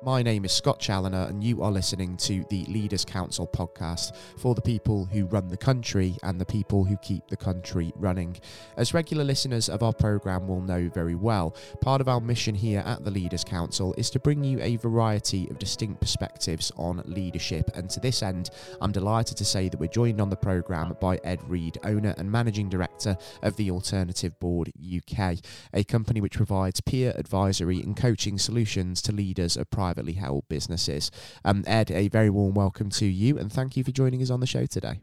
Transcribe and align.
My 0.00 0.22
name 0.22 0.44
is 0.44 0.52
Scott 0.52 0.78
Challoner, 0.78 1.26
and 1.28 1.42
you 1.42 1.60
are 1.60 1.72
listening 1.72 2.16
to 2.18 2.44
the 2.50 2.64
Leaders 2.66 3.04
Council 3.04 3.48
podcast 3.48 4.14
for 4.36 4.54
the 4.54 4.62
people 4.62 5.06
who 5.06 5.26
run 5.26 5.48
the 5.48 5.56
country 5.56 6.14
and 6.22 6.40
the 6.40 6.46
people 6.46 6.84
who 6.84 6.96
keep 6.98 7.26
the 7.26 7.36
country 7.36 7.92
running. 7.96 8.36
As 8.76 8.94
regular 8.94 9.24
listeners 9.24 9.68
of 9.68 9.82
our 9.82 9.92
programme 9.92 10.46
will 10.46 10.60
know 10.60 10.88
very 10.94 11.16
well, 11.16 11.56
part 11.80 12.00
of 12.00 12.08
our 12.08 12.20
mission 12.20 12.54
here 12.54 12.84
at 12.86 13.04
the 13.04 13.10
Leaders 13.10 13.42
Council 13.42 13.92
is 13.98 14.08
to 14.10 14.20
bring 14.20 14.44
you 14.44 14.60
a 14.60 14.76
variety 14.76 15.50
of 15.50 15.58
distinct 15.58 16.00
perspectives 16.00 16.70
on 16.76 17.02
leadership. 17.04 17.68
And 17.74 17.90
to 17.90 17.98
this 17.98 18.22
end, 18.22 18.50
I'm 18.80 18.92
delighted 18.92 19.36
to 19.38 19.44
say 19.44 19.68
that 19.68 19.80
we're 19.80 19.88
joined 19.88 20.20
on 20.20 20.30
the 20.30 20.36
programme 20.36 20.96
by 21.00 21.18
Ed 21.24 21.40
Reid, 21.48 21.76
owner 21.82 22.14
and 22.16 22.30
managing 22.30 22.68
director 22.68 23.16
of 23.42 23.56
the 23.56 23.72
Alternative 23.72 24.38
Board 24.38 24.70
UK, 24.80 25.38
a 25.74 25.82
company 25.82 26.20
which 26.20 26.36
provides 26.36 26.80
peer 26.80 27.12
advisory 27.16 27.80
and 27.80 27.96
coaching 27.96 28.38
solutions 28.38 29.02
to 29.02 29.10
leaders 29.10 29.56
of 29.56 29.68
private 29.72 29.87
privately 29.88 30.12
held 30.12 30.46
businesses. 30.48 31.10
Um, 31.46 31.64
Ed, 31.66 31.90
a 31.90 32.08
very 32.08 32.28
warm 32.28 32.52
welcome 32.52 32.90
to 32.90 33.06
you 33.06 33.38
and 33.38 33.50
thank 33.50 33.74
you 33.74 33.82
for 33.82 33.90
joining 33.90 34.20
us 34.20 34.28
on 34.28 34.40
the 34.40 34.46
show 34.46 34.66
today. 34.66 35.00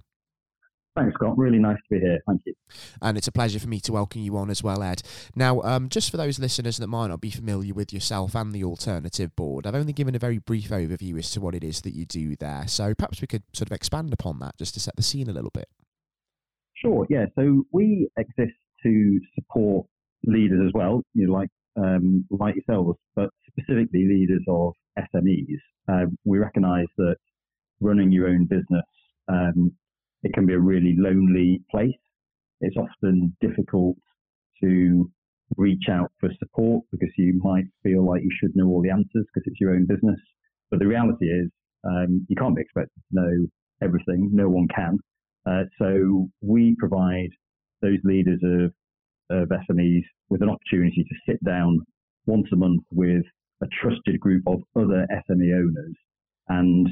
Thanks, 0.95 1.16
Scott. 1.16 1.35
Really 1.39 1.57
nice 1.57 1.77
to 1.77 1.95
be 1.95 1.99
here. 1.99 2.20
Thank 2.27 2.41
you. 2.45 2.53
And 3.02 3.17
it's 3.17 3.27
a 3.27 3.31
pleasure 3.31 3.59
for 3.59 3.67
me 3.67 3.79
to 3.79 3.91
welcome 3.91 4.21
you 4.21 4.38
on 4.38 4.52
as 4.52 4.62
well, 4.62 4.84
Ed. 4.84 5.02
Now, 5.35 5.62
um, 5.63 5.90
just 5.90 6.12
for 6.12 6.17
those 6.17 6.38
listeners 6.38 6.77
that 6.77 6.88
might 6.88 7.07
not 7.07 7.20
be 7.20 7.31
familiar 7.31 7.73
with 7.73 7.91
yourself 7.91 8.35
and 8.35 8.53
the 8.53 8.63
Alternative 8.63 9.35
Board, 9.35 9.66
I've 9.66 9.73
only 9.73 9.91
given 9.91 10.13
a 10.13 10.20
very 10.20 10.38
brief 10.38 10.70
overview 10.70 11.17
as 11.17 11.31
to 11.31 11.41
what 11.41 11.55
it 11.55 11.63
is 11.63 11.81
that 11.81 11.95
you 11.95 12.05
do 12.05 12.35
there. 12.35 12.65
So 12.67 12.93
perhaps 12.93 13.21
we 13.21 13.27
could 13.27 13.43
sort 13.54 13.67
of 13.67 13.76
expand 13.76 14.13
upon 14.13 14.38
that 14.40 14.55
just 14.59 14.76
to 14.76 14.79
set 14.79 14.95
the 14.95 15.02
scene 15.02 15.29
a 15.29 15.34
little 15.34 15.52
bit. 15.52 15.67
Sure, 16.76 17.07
yeah. 17.09 17.26
So 17.35 17.63
we 17.71 18.07
exist 18.17 18.54
to 18.84 19.20
support 19.34 19.88
leaders 20.26 20.62
as 20.67 20.71
well, 20.76 21.02
you 21.15 21.27
know, 21.27 21.34
like 21.34 21.49
um, 21.77 22.25
like 22.29 22.55
yourselves, 22.55 22.97
but 23.15 23.29
specifically 23.47 24.05
leaders 24.07 24.43
of 24.47 24.73
SMEs. 24.97 25.59
Uh, 25.88 26.05
we 26.23 26.38
recognise 26.39 26.88
that 26.98 27.15
running 27.82 28.12
your 28.12 28.27
own 28.27 28.45
business 28.45 28.85
um, 29.27 29.71
it 30.23 30.34
can 30.34 30.45
be 30.45 30.54
a 30.54 30.59
really 30.59 30.95
lonely 30.98 31.62
place. 31.70 31.95
It's 32.62 32.77
often 32.77 33.35
difficult 33.41 33.98
to 34.62 35.09
reach 35.57 35.84
out 35.90 36.12
for 36.20 36.29
support 36.40 36.84
because 36.91 37.09
you 37.17 37.40
might 37.43 37.65
feel 37.84 38.05
like 38.05 38.23
you 38.23 38.32
should 38.39 38.55
know 38.55 38.67
all 38.67 38.82
the 38.82 38.89
answers 38.89 39.26
because 39.34 39.43
it's 39.45 39.60
your 39.60 39.76
own 39.76 39.85
business. 39.85 40.20
But 40.71 40.79
the 40.79 40.87
reality 40.87 41.26
is, 41.26 41.49
um, 41.84 42.26
you 42.27 42.35
can't 42.35 42.55
be 42.55 42.63
expected 42.63 43.01
to 43.12 43.21
know 43.21 43.48
everything. 43.84 44.32
No 44.34 44.49
one 44.49 44.67
can. 44.73 44.98
Uh, 45.45 45.63
so 45.77 46.27
we 46.41 46.76
provide 46.79 47.29
those 47.82 47.99
leaders 48.04 48.39
of 48.43 48.73
of 49.29 49.49
SMEs 49.49 50.04
with 50.29 50.41
an 50.41 50.49
opportunity 50.49 51.04
to 51.04 51.15
sit 51.31 51.43
down 51.43 51.79
once 52.26 52.48
a 52.54 52.55
month 52.55 52.84
with 52.91 53.23
a 53.62 53.67
trusted 53.82 54.20
group 54.20 54.43
of 54.48 54.62
other 54.76 55.07
SME 55.29 55.54
owners, 55.55 55.95
and 56.49 56.90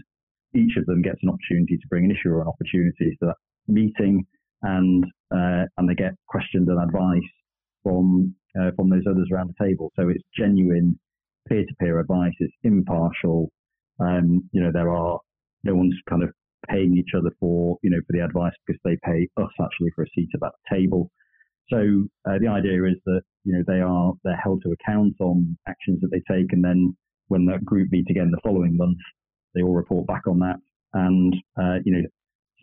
each 0.55 0.77
of 0.77 0.85
them 0.85 1.01
gets 1.01 1.19
an 1.23 1.29
opportunity 1.29 1.77
to 1.77 1.87
bring 1.89 2.05
an 2.05 2.11
issue 2.11 2.29
or 2.29 2.41
an 2.41 2.47
opportunity 2.47 3.17
to 3.19 3.25
that 3.27 3.35
meeting, 3.67 4.25
and 4.61 5.03
uh, 5.31 5.65
and 5.77 5.89
they 5.89 5.95
get 5.95 6.13
questions 6.27 6.67
and 6.69 6.81
advice 6.81 7.21
from 7.83 8.33
uh, 8.59 8.71
from 8.75 8.89
those 8.89 9.03
others 9.09 9.29
around 9.31 9.49
the 9.49 9.65
table. 9.65 9.91
So 9.95 10.09
it's 10.09 10.23
genuine 10.37 10.99
peer-to-peer 11.49 11.99
advice. 11.99 12.33
It's 12.39 12.53
impartial. 12.63 13.49
Um, 13.99 14.49
you 14.51 14.61
know, 14.61 14.71
there 14.71 14.89
are 14.89 15.19
no 15.63 15.75
one's 15.75 15.95
kind 16.09 16.23
of 16.23 16.29
paying 16.69 16.97
each 16.97 17.11
other 17.17 17.29
for 17.39 17.77
you 17.81 17.89
know 17.89 17.99
for 18.07 18.13
the 18.13 18.23
advice 18.23 18.53
because 18.65 18.79
they 18.83 18.97
pay 19.03 19.27
us 19.37 19.51
actually 19.61 19.91
for 19.95 20.03
a 20.03 20.07
seat 20.15 20.29
at 20.33 20.39
that 20.41 20.53
table. 20.71 21.09
So 21.69 22.07
uh, 22.29 22.39
the 22.39 22.47
idea 22.47 22.83
is 22.85 22.97
that 23.05 23.21
you 23.43 23.53
know 23.53 23.63
they 23.65 23.79
are 23.79 24.13
they're 24.23 24.39
held 24.41 24.61
to 24.63 24.71
account 24.71 25.15
on 25.19 25.57
actions 25.67 26.01
that 26.01 26.11
they 26.11 26.21
take, 26.29 26.51
and 26.53 26.63
then 26.63 26.95
when 27.27 27.45
that 27.45 27.65
group 27.65 27.89
meet 27.91 28.09
again 28.09 28.31
the 28.31 28.41
following 28.43 28.75
month, 28.75 28.97
they 29.55 29.61
all 29.61 29.73
report 29.73 30.07
back 30.07 30.27
on 30.27 30.39
that, 30.39 30.57
and 30.93 31.35
uh, 31.57 31.79
you 31.85 31.93
know 31.93 32.03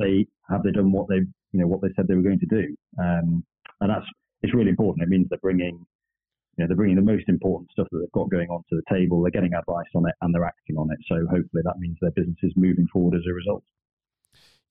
say 0.01 0.27
have 0.49 0.63
they 0.63 0.71
done 0.71 0.93
what 0.93 1.09
they 1.09 1.17
you 1.53 1.61
know 1.61 1.67
what 1.67 1.81
they 1.83 1.89
said 1.97 2.07
they 2.09 2.15
were 2.15 2.23
going 2.23 2.41
to 2.41 2.47
do, 2.47 2.77
um, 2.99 3.45
and 3.81 3.91
that's 3.91 4.07
it's 4.43 4.55
really 4.55 4.71
important. 4.71 5.03
It 5.03 5.09
means 5.09 5.27
they're 5.29 5.39
bringing 5.43 5.85
you 6.57 6.65
know 6.65 6.67
they're 6.67 6.77
bringing 6.77 6.97
the 6.97 7.03
most 7.03 7.29
important 7.29 7.71
stuff 7.73 7.89
that 7.91 7.99
they've 7.99 8.13
got 8.13 8.31
going 8.31 8.49
on 8.49 8.63
to 8.71 8.77
the 8.77 8.95
table. 8.95 9.23
They're 9.23 9.31
getting 9.31 9.55
advice 9.55 9.91
on 9.95 10.07
it, 10.09 10.15
and 10.21 10.35
they're 10.35 10.45
acting 10.45 10.77
on 10.77 10.91
it. 10.93 10.99
So 11.09 11.17
hopefully 11.27 11.63
that 11.65 11.79
means 11.79 11.97
their 12.01 12.13
business 12.13 12.39
is 12.43 12.53
moving 12.57 12.87
forward 12.93 13.17
as 13.17 13.25
a 13.29 13.35
result. 13.35 13.65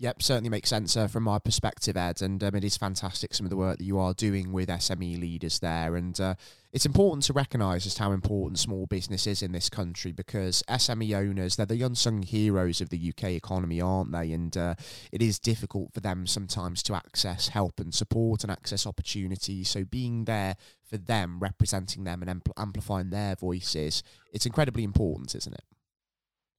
Yep, 0.02 0.22
certainly 0.22 0.50
makes 0.50 0.70
sense 0.70 0.96
uh, 0.96 1.08
from 1.08 1.24
my 1.24 1.40
perspective, 1.40 1.98
Ed. 1.98 2.22
And 2.22 2.42
um, 2.42 2.56
it 2.56 2.64
is 2.64 2.78
fantastic 2.78 3.34
some 3.34 3.46
of 3.46 3.50
the 3.50 3.58
work 3.58 3.80
that 3.80 3.84
you 3.84 4.00
are 4.00 4.14
doing 4.14 4.54
with 4.54 4.70
SME 4.70 5.20
leaders 5.20 5.60
there. 5.60 5.98
And 5.98 6.18
uh, 6.22 6.36
it's 6.72 6.86
important 6.86 7.26
to 7.26 7.34
recognise 7.34 7.84
just 7.84 7.98
how 7.98 8.14
important 8.14 8.60
small 8.60 8.86
business 8.86 9.28
is 9.28 9.42
in 9.42 9.52
this 9.52 9.70
country 9.70 10.14
because 10.14 10.64
SME 10.70 11.18
owners, 11.18 11.58
they're 11.58 11.66
the 11.66 11.82
unsung 11.82 12.24
heroes 12.24 12.80
of 12.80 12.88
the 12.88 13.10
UK 13.10 13.32
economy, 13.32 13.82
aren't 13.82 14.14
they? 14.14 14.32
And 14.32 14.56
uh, 14.56 14.76
it 15.12 15.22
is 15.22 15.38
difficult 15.38 15.94
for 15.94 16.00
them 16.00 16.26
sometimes 16.26 16.82
to 16.84 16.96
access 16.96 17.50
help 17.50 17.82
and 17.82 17.94
support 17.94 18.44
and 18.44 18.52
access 18.52 18.88
opportunities. 18.88 19.68
So 19.68 19.84
being 19.84 20.24
there 20.24 20.56
for 20.90 20.96
them, 20.96 21.40
representing 21.42 22.06
them 22.06 22.22
and 22.22 22.42
ampl- 22.42 22.54
amplifying 22.56 23.10
their 23.10 23.36
voices, 23.36 24.02
it's 24.32 24.46
incredibly 24.46 24.86
important, 24.86 25.36
isn't 25.36 25.54
it? 25.54 25.66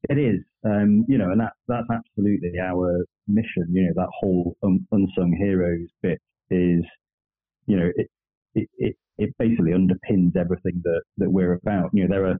It 0.08 0.18
is, 0.18 0.40
um, 0.64 1.04
you 1.08 1.18
know, 1.18 1.30
and 1.30 1.40
that 1.40 1.52
that's 1.68 1.86
absolutely 1.90 2.58
our 2.58 3.04
mission. 3.28 3.66
You 3.70 3.86
know, 3.86 3.92
that 3.96 4.08
whole 4.18 4.56
um, 4.62 4.86
unsung 4.92 5.36
heroes 5.38 5.88
bit 6.02 6.20
is, 6.50 6.84
you 7.66 7.76
know, 7.76 7.90
it, 7.94 8.08
it 8.54 8.68
it 8.78 8.96
it 9.18 9.34
basically 9.38 9.72
underpins 9.72 10.36
everything 10.36 10.80
that 10.84 11.02
that 11.18 11.30
we're 11.30 11.52
about. 11.52 11.90
You 11.92 12.08
know, 12.08 12.14
there 12.14 12.26
are 12.26 12.38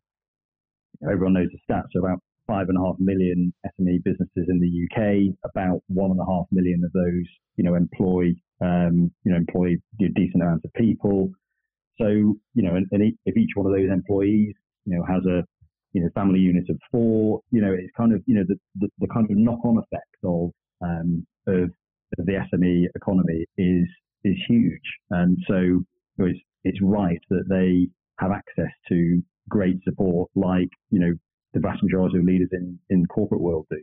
everyone 1.12 1.34
knows 1.34 1.49
the 1.53 1.72
stats. 1.72 1.99
About 1.99 2.20
five 2.47 2.69
and 2.69 2.78
a 2.78 2.81
half 2.81 2.97
million 2.99 3.53
SME 3.78 4.03
businesses 4.04 4.49
in 4.49 4.59
the 4.59 4.88
UK. 4.88 5.37
About 5.54 5.82
one 5.88 6.10
and 6.10 6.20
a 6.20 6.25
half 6.25 6.47
million 6.50 6.82
of 6.82 6.93
those, 6.93 7.26
you 7.56 7.65
know, 7.65 7.75
employ 7.75 8.34
um, 8.62 9.10
you 9.25 9.32
know 9.32 9.37
employ 9.37 9.75
a 10.00 10.09
decent 10.15 10.43
amounts 10.43 10.65
of 10.65 10.72
people. 10.72 11.31
So 11.99 12.06
you 12.06 12.62
know, 12.62 12.76
and, 12.76 12.87
and 12.91 13.12
if 13.26 13.37
each 13.37 13.50
one 13.54 13.66
of 13.66 13.72
those 13.72 13.91
employees, 13.91 14.54
you 14.87 14.97
know, 14.97 15.04
has 15.04 15.25
a 15.26 15.44
you 15.92 16.02
know, 16.02 16.08
family 16.14 16.38
unit 16.38 16.68
of 16.68 16.78
four. 16.90 17.40
You 17.50 17.60
know, 17.60 17.72
it's 17.72 17.92
kind 17.96 18.12
of 18.12 18.22
you 18.26 18.34
know 18.34 18.44
the 18.46 18.56
the, 18.76 18.88
the 18.98 19.08
kind 19.08 19.30
of 19.30 19.36
knock 19.36 19.64
on 19.64 19.78
effect 19.78 20.16
of 20.24 20.50
um, 20.82 21.26
of, 21.46 21.70
of 22.18 22.26
the 22.26 22.44
SME 22.52 22.86
economy 22.94 23.46
is 23.56 23.88
is 24.24 24.36
huge, 24.48 24.80
and 25.10 25.38
so 25.48 25.80
it's 26.18 26.38
it's 26.64 26.78
right 26.82 27.20
that 27.30 27.44
they 27.48 27.88
have 28.18 28.32
access 28.32 28.72
to 28.88 29.22
great 29.48 29.82
support 29.84 30.30
like 30.34 30.68
you 30.90 31.00
know 31.00 31.12
the 31.54 31.60
vast 31.60 31.82
majority 31.82 32.18
of 32.18 32.24
leaders 32.24 32.50
in 32.52 32.78
in 32.90 33.06
corporate 33.06 33.40
world 33.40 33.66
do. 33.70 33.82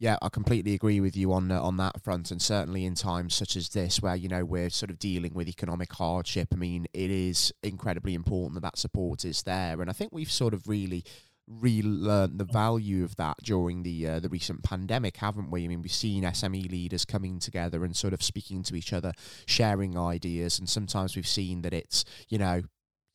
Yeah, 0.00 0.16
I 0.22 0.28
completely 0.28 0.74
agree 0.74 1.00
with 1.00 1.16
you 1.16 1.32
on 1.32 1.50
uh, 1.50 1.60
on 1.60 1.76
that 1.78 2.00
front, 2.02 2.30
and 2.30 2.40
certainly 2.40 2.84
in 2.84 2.94
times 2.94 3.34
such 3.34 3.56
as 3.56 3.70
this, 3.70 4.00
where 4.00 4.14
you 4.14 4.28
know 4.28 4.44
we're 4.44 4.70
sort 4.70 4.90
of 4.90 4.98
dealing 4.98 5.34
with 5.34 5.48
economic 5.48 5.92
hardship. 5.92 6.48
I 6.52 6.56
mean, 6.56 6.86
it 6.92 7.10
is 7.10 7.52
incredibly 7.64 8.14
important 8.14 8.54
that 8.54 8.60
that 8.60 8.78
support 8.78 9.24
is 9.24 9.42
there, 9.42 9.80
and 9.80 9.90
I 9.90 9.92
think 9.92 10.12
we've 10.12 10.30
sort 10.30 10.54
of 10.54 10.68
really 10.68 11.04
relearned 11.48 12.38
the 12.38 12.44
value 12.44 13.02
of 13.04 13.16
that 13.16 13.38
during 13.42 13.82
the 13.82 14.06
uh, 14.06 14.20
the 14.20 14.28
recent 14.28 14.62
pandemic, 14.62 15.16
haven't 15.16 15.50
we? 15.50 15.64
I 15.64 15.68
mean, 15.68 15.82
we've 15.82 15.90
seen 15.90 16.22
SME 16.22 16.70
leaders 16.70 17.04
coming 17.04 17.40
together 17.40 17.84
and 17.84 17.96
sort 17.96 18.12
of 18.12 18.22
speaking 18.22 18.62
to 18.64 18.76
each 18.76 18.92
other, 18.92 19.12
sharing 19.46 19.98
ideas, 19.98 20.60
and 20.60 20.68
sometimes 20.68 21.16
we've 21.16 21.26
seen 21.26 21.62
that 21.62 21.72
it's 21.74 22.04
you 22.28 22.38
know 22.38 22.62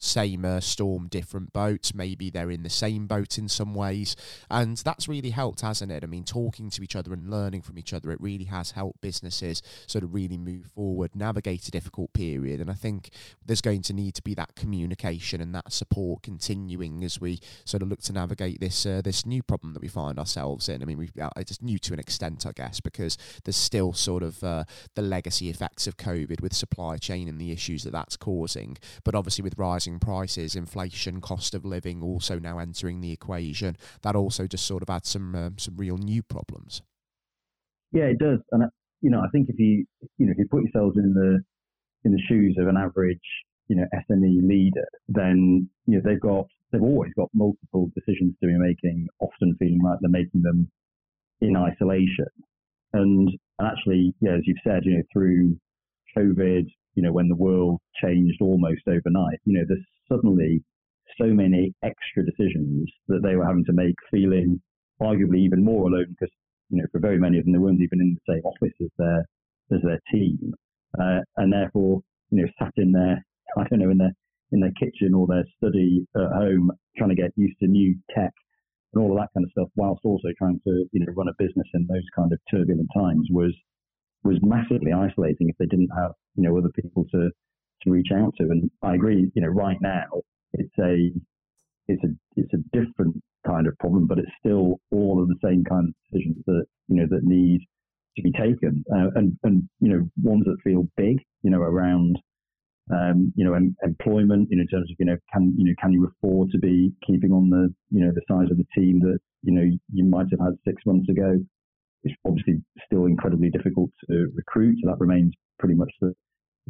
same 0.03 0.43
uh, 0.43 0.59
storm, 0.59 1.07
different 1.07 1.53
boats. 1.53 1.93
Maybe 1.93 2.29
they're 2.29 2.51
in 2.51 2.63
the 2.63 2.69
same 2.69 3.07
boat 3.07 3.37
in 3.37 3.47
some 3.47 3.73
ways. 3.73 4.15
And 4.49 4.77
that's 4.77 5.07
really 5.07 5.29
helped, 5.29 5.61
hasn't 5.61 5.91
it? 5.91 6.03
I 6.03 6.07
mean, 6.07 6.23
talking 6.23 6.69
to 6.71 6.83
each 6.83 6.95
other 6.95 7.13
and 7.13 7.29
learning 7.29 7.61
from 7.61 7.79
each 7.79 7.93
other, 7.93 8.11
it 8.11 8.21
really 8.21 8.45
has 8.45 8.71
helped 8.71 9.01
businesses 9.01 9.61
sort 9.87 10.03
of 10.03 10.13
really 10.13 10.37
move 10.37 10.67
forward, 10.75 11.15
navigate 11.15 11.67
a 11.67 11.71
difficult 11.71 12.13
period. 12.13 12.59
And 12.59 12.69
I 12.69 12.73
think 12.73 13.11
there's 13.45 13.61
going 13.61 13.81
to 13.83 13.93
need 13.93 14.15
to 14.15 14.21
be 14.21 14.33
that 14.35 14.55
communication 14.55 15.39
and 15.41 15.55
that 15.55 15.71
support 15.71 16.23
continuing 16.23 17.03
as 17.03 17.21
we 17.21 17.39
sort 17.63 17.81
of 17.81 17.89
look 17.89 18.01
to 18.01 18.13
navigate 18.13 18.59
this 18.59 18.85
uh, 18.85 19.01
this 19.03 19.25
new 19.25 19.41
problem 19.41 19.73
that 19.73 19.81
we 19.81 19.87
find 19.87 20.19
ourselves 20.19 20.67
in. 20.67 20.81
I 20.81 20.85
mean, 20.85 21.09
uh, 21.19 21.29
it's 21.37 21.61
new 21.61 21.79
to 21.79 21.93
an 21.93 21.99
extent, 21.99 22.45
I 22.45 22.51
guess, 22.51 22.79
because 22.79 23.17
there's 23.45 23.55
still 23.55 23.93
sort 23.93 24.23
of 24.23 24.43
uh, 24.43 24.65
the 24.95 25.01
legacy 25.01 25.49
effects 25.49 25.87
of 25.87 25.97
COVID 25.97 26.41
with 26.41 26.53
supply 26.53 26.97
chain 26.97 27.27
and 27.27 27.39
the 27.39 27.51
issues 27.51 27.83
that 27.83 27.91
that's 27.91 28.17
causing. 28.17 28.77
But 29.03 29.15
obviously, 29.15 29.43
with 29.43 29.57
rising 29.57 29.92
rising 29.93 29.99
prices, 29.99 30.55
inflation, 30.55 31.21
cost 31.21 31.53
of 31.53 31.65
living 31.65 32.01
also 32.01 32.39
now 32.39 32.59
entering 32.59 33.01
the 33.01 33.11
equation. 33.11 33.77
That 34.01 34.15
also 34.15 34.47
just 34.47 34.65
sort 34.65 34.83
of 34.83 34.89
adds 34.89 35.09
some 35.09 35.35
um, 35.35 35.57
some 35.57 35.75
real 35.77 35.97
new 35.97 36.23
problems. 36.23 36.81
Yeah, 37.91 38.05
it 38.05 38.19
does, 38.19 38.39
and 38.51 38.63
uh, 38.63 38.67
you 39.01 39.09
know, 39.09 39.19
I 39.19 39.29
think 39.31 39.49
if 39.49 39.59
you 39.59 39.85
you 40.17 40.25
know 40.25 40.31
if 40.31 40.37
you 40.37 40.47
put 40.49 40.63
yourselves 40.63 40.97
in 40.97 41.13
the 41.13 41.43
in 42.05 42.11
the 42.11 42.21
shoes 42.27 42.57
of 42.59 42.67
an 42.67 42.77
average 42.77 43.19
you 43.67 43.75
know 43.75 43.85
SME 44.09 44.47
leader, 44.47 44.87
then 45.07 45.69
you 45.85 45.95
know 45.95 46.01
they've 46.03 46.19
got 46.19 46.47
they've 46.71 46.81
always 46.81 47.11
got 47.15 47.29
multiple 47.33 47.91
decisions 47.95 48.33
to 48.41 48.47
be 48.47 48.57
making, 48.57 49.07
often 49.19 49.55
feeling 49.59 49.81
like 49.83 49.99
they're 50.01 50.09
making 50.09 50.41
them 50.41 50.69
in 51.41 51.55
isolation. 51.55 52.31
And, 52.93 53.27
and 53.57 53.67
actually, 53.67 54.13
yeah, 54.21 54.35
as 54.35 54.41
you've 54.45 54.57
said, 54.63 54.85
you 54.85 54.97
know, 54.97 55.03
through 55.11 55.57
COVID, 56.15 56.65
you 56.95 57.03
know, 57.03 57.11
when 57.11 57.27
the 57.27 57.35
world 57.35 57.79
changed 58.01 58.41
almost 58.41 58.81
overnight, 58.87 59.39
you 59.45 59.53
know, 59.53 59.65
there's 59.67 59.85
suddenly 60.09 60.63
so 61.17 61.25
many 61.25 61.73
extra 61.83 62.25
decisions 62.25 62.89
that 63.07 63.21
they 63.23 63.35
were 63.35 63.45
having 63.45 63.65
to 63.65 63.73
make, 63.73 63.95
feeling 64.11 64.61
arguably 65.01 65.39
even 65.39 65.63
more 65.63 65.87
alone 65.87 66.05
because 66.09 66.33
you 66.69 66.77
know 66.77 66.85
for 66.91 66.99
very 66.99 67.19
many 67.19 67.37
of 67.37 67.45
them 67.45 67.53
they 67.53 67.59
weren't 67.59 67.81
even 67.81 67.99
in 67.99 68.15
the 68.15 68.33
same 68.33 68.43
office 68.45 68.73
as 68.81 68.89
their 68.97 69.25
as 69.71 69.81
their 69.83 69.99
team, 70.11 70.53
uh, 70.99 71.19
and 71.37 71.51
therefore 71.51 72.01
you 72.31 72.41
know 72.41 72.47
sat 72.59 72.73
in 72.77 72.91
their 72.91 73.23
I 73.57 73.67
don't 73.67 73.79
know 73.79 73.91
in 73.91 73.97
their 73.97 74.13
in 74.51 74.59
their 74.59 74.73
kitchen 74.79 75.13
or 75.13 75.27
their 75.27 75.45
study 75.57 76.05
at 76.15 76.31
home 76.31 76.71
trying 76.97 77.09
to 77.09 77.15
get 77.15 77.31
used 77.35 77.57
to 77.59 77.67
new 77.67 77.95
tech 78.15 78.31
and 78.93 79.01
all 79.01 79.11
of 79.11 79.17
that 79.17 79.29
kind 79.33 79.43
of 79.43 79.51
stuff, 79.51 79.69
whilst 79.75 80.05
also 80.05 80.29
trying 80.37 80.59
to 80.65 80.85
you 80.91 80.99
know 80.99 81.13
run 81.15 81.27
a 81.27 81.33
business 81.37 81.67
in 81.73 81.87
those 81.87 82.05
kind 82.15 82.31
of 82.31 82.39
turbulent 82.51 82.89
times 82.95 83.27
was 83.31 83.53
was 84.23 84.37
massively 84.41 84.91
isolating 84.93 85.49
if 85.49 85.57
they 85.59 85.65
didn't 85.65 85.89
have 85.97 86.11
you 86.35 86.43
know 86.43 86.57
other 86.57 86.71
people 86.81 87.05
to 87.11 87.29
to 87.83 87.91
reach 87.91 88.09
out 88.13 88.33
to. 88.37 88.43
And 88.43 88.69
I 88.81 88.95
agree, 88.95 89.31
you 89.35 89.41
know, 89.41 89.49
right 89.49 89.77
now 89.81 90.07
it's 90.53 90.77
a 90.79 91.11
it's 91.87 92.03
a 92.03 92.09
it's 92.35 92.53
a 92.53 92.77
different 92.77 93.21
kind 93.45 93.67
of 93.67 93.77
problem, 93.79 94.07
but 94.07 94.19
it's 94.19 94.31
still 94.39 94.79
all 94.91 95.21
of 95.21 95.27
the 95.27 95.35
same 95.43 95.63
kind 95.63 95.89
of 95.89 95.93
decisions 96.11 96.43
that 96.47 96.65
you 96.87 96.95
know 96.95 97.07
that 97.09 97.23
need 97.23 97.61
to 98.17 98.21
be 98.23 98.31
taken, 98.31 98.83
uh, 98.93 99.09
and 99.15 99.37
and 99.43 99.63
you 99.79 99.89
know 99.89 100.09
ones 100.21 100.45
that 100.45 100.57
feel 100.63 100.87
big, 100.97 101.17
you 101.41 101.49
know, 101.49 101.61
around 101.61 102.17
um, 102.93 103.33
you 103.35 103.45
know 103.45 103.53
em- 103.53 103.75
employment, 103.83 104.47
you 104.49 104.57
know, 104.57 104.61
in 104.63 104.67
terms 104.67 104.89
of 104.91 104.95
you 104.99 105.05
know 105.05 105.17
can 105.33 105.53
you 105.57 105.65
know 105.65 105.73
can 105.81 105.93
you 105.93 106.07
afford 106.07 106.51
to 106.51 106.59
be 106.59 106.93
keeping 107.05 107.31
on 107.31 107.49
the 107.49 107.73
you 107.91 108.03
know 108.05 108.11
the 108.13 108.21
size 108.29 108.51
of 108.51 108.57
the 108.57 108.67
team 108.75 108.99
that 109.01 109.19
you 109.43 109.53
know 109.53 109.69
you 109.93 110.05
might 110.05 110.27
have 110.31 110.39
had 110.39 110.57
six 110.65 110.81
months 110.85 111.09
ago. 111.09 111.37
It's 112.03 112.15
obviously 112.25 112.61
still 112.85 113.05
incredibly 113.05 113.49
difficult 113.49 113.91
to 114.09 114.27
recruit, 114.35 114.77
so 114.83 114.89
that 114.89 114.99
remains 114.99 115.33
pretty 115.59 115.75
much 115.75 115.91
the 116.01 116.13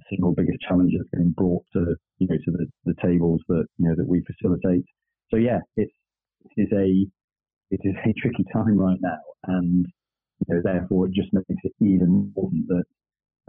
single 0.09 0.33
biggest 0.33 0.59
challenge 0.67 0.93
that's 0.97 1.09
getting 1.11 1.31
brought 1.31 1.63
to 1.73 1.95
you 2.19 2.27
know 2.27 2.35
to 2.35 2.51
the, 2.51 2.65
the 2.85 2.95
tables 3.01 3.41
that 3.47 3.65
you 3.77 3.87
know 3.87 3.95
that 3.95 4.07
we 4.07 4.23
facilitate. 4.25 4.85
So 5.31 5.37
yeah, 5.37 5.59
it's 5.75 5.93
it 6.45 6.61
is 6.61 6.69
a 6.73 7.07
it 7.71 7.81
is 7.83 7.95
a 8.05 8.13
tricky 8.21 8.45
time 8.53 8.77
right 8.77 8.99
now, 9.01 9.21
and 9.45 9.85
you 10.39 10.55
know 10.55 10.61
therefore 10.63 11.07
it 11.07 11.13
just 11.13 11.33
makes 11.33 11.45
it 11.49 11.73
even 11.79 12.07
important 12.07 12.67
that 12.67 12.83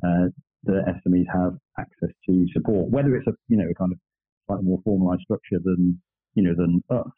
uh, 0.03 0.29
the 0.65 0.83
SMEs 1.07 1.27
have 1.33 1.55
access 1.79 2.11
to 2.29 2.47
support, 2.53 2.91
whether 2.91 3.15
it's 3.17 3.27
a 3.27 3.33
you 3.49 3.57
know 3.57 3.69
a 3.71 3.75
kind 3.75 3.93
of 3.93 3.99
slightly 4.47 4.67
more 4.67 4.81
formalised 4.87 5.23
structure 5.23 5.59
than 5.63 6.01
you 6.35 6.43
know 6.43 6.55
than 6.57 6.83
us, 6.91 7.13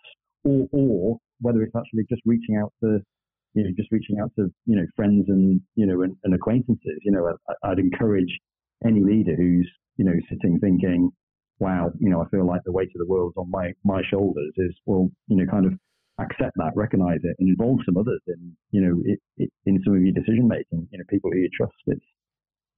or 0.45 0.69
or 0.73 1.19
whether 1.41 1.63
it's 1.63 1.75
actually 1.77 2.05
just 2.09 2.23
reaching 2.25 2.57
out 2.57 2.73
to 2.83 3.01
you 3.57 3.65
know 3.65 3.71
just 3.77 3.91
reaching 3.91 4.21
out 4.21 4.31
to 4.37 4.53
you 4.67 4.77
know 4.77 4.87
friends 4.95 5.25
and 5.29 5.61
you 5.75 5.87
know 5.87 6.03
and, 6.03 6.15
and 6.25 6.35
acquaintances. 6.35 7.01
You 7.03 7.13
know, 7.13 7.33
I, 7.49 7.71
I'd 7.71 7.79
encourage 7.79 8.39
any 8.87 9.01
leader 9.01 9.35
who's 9.35 9.69
you 9.97 10.05
know 10.05 10.13
sitting 10.29 10.59
thinking, 10.61 11.11
wow, 11.59 11.91
you 11.99 12.11
know, 12.11 12.23
I 12.23 12.29
feel 12.29 12.47
like 12.47 12.61
the 12.65 12.73
weight 12.73 12.91
of 12.95 13.01
the 13.01 13.07
world's 13.07 13.37
on 13.37 13.51
my 13.51 13.73
my 13.83 14.03
shoulders 14.11 14.53
is 14.59 14.75
well, 14.85 15.11
you 15.29 15.37
know, 15.37 15.51
kind 15.51 15.67
of 15.67 15.73
accept 16.19 16.53
that, 16.57 16.73
recognize 16.75 17.21
it, 17.23 17.37
and 17.39 17.49
involve 17.49 17.81
some 17.85 17.97
others 17.97 18.21
in 18.29 18.57
you 18.71 18.81
know 18.83 19.03
it, 19.05 19.19
it, 19.39 19.51
in 19.65 19.81
some 19.85 19.97
of 19.97 20.03
your 20.03 20.13
decision 20.13 20.47
making. 20.47 20.87
You 20.91 20.99
know, 20.99 21.05
people 21.09 21.31
who 21.33 21.39
you 21.39 21.49
trust. 21.57 21.75
It's 21.87 22.05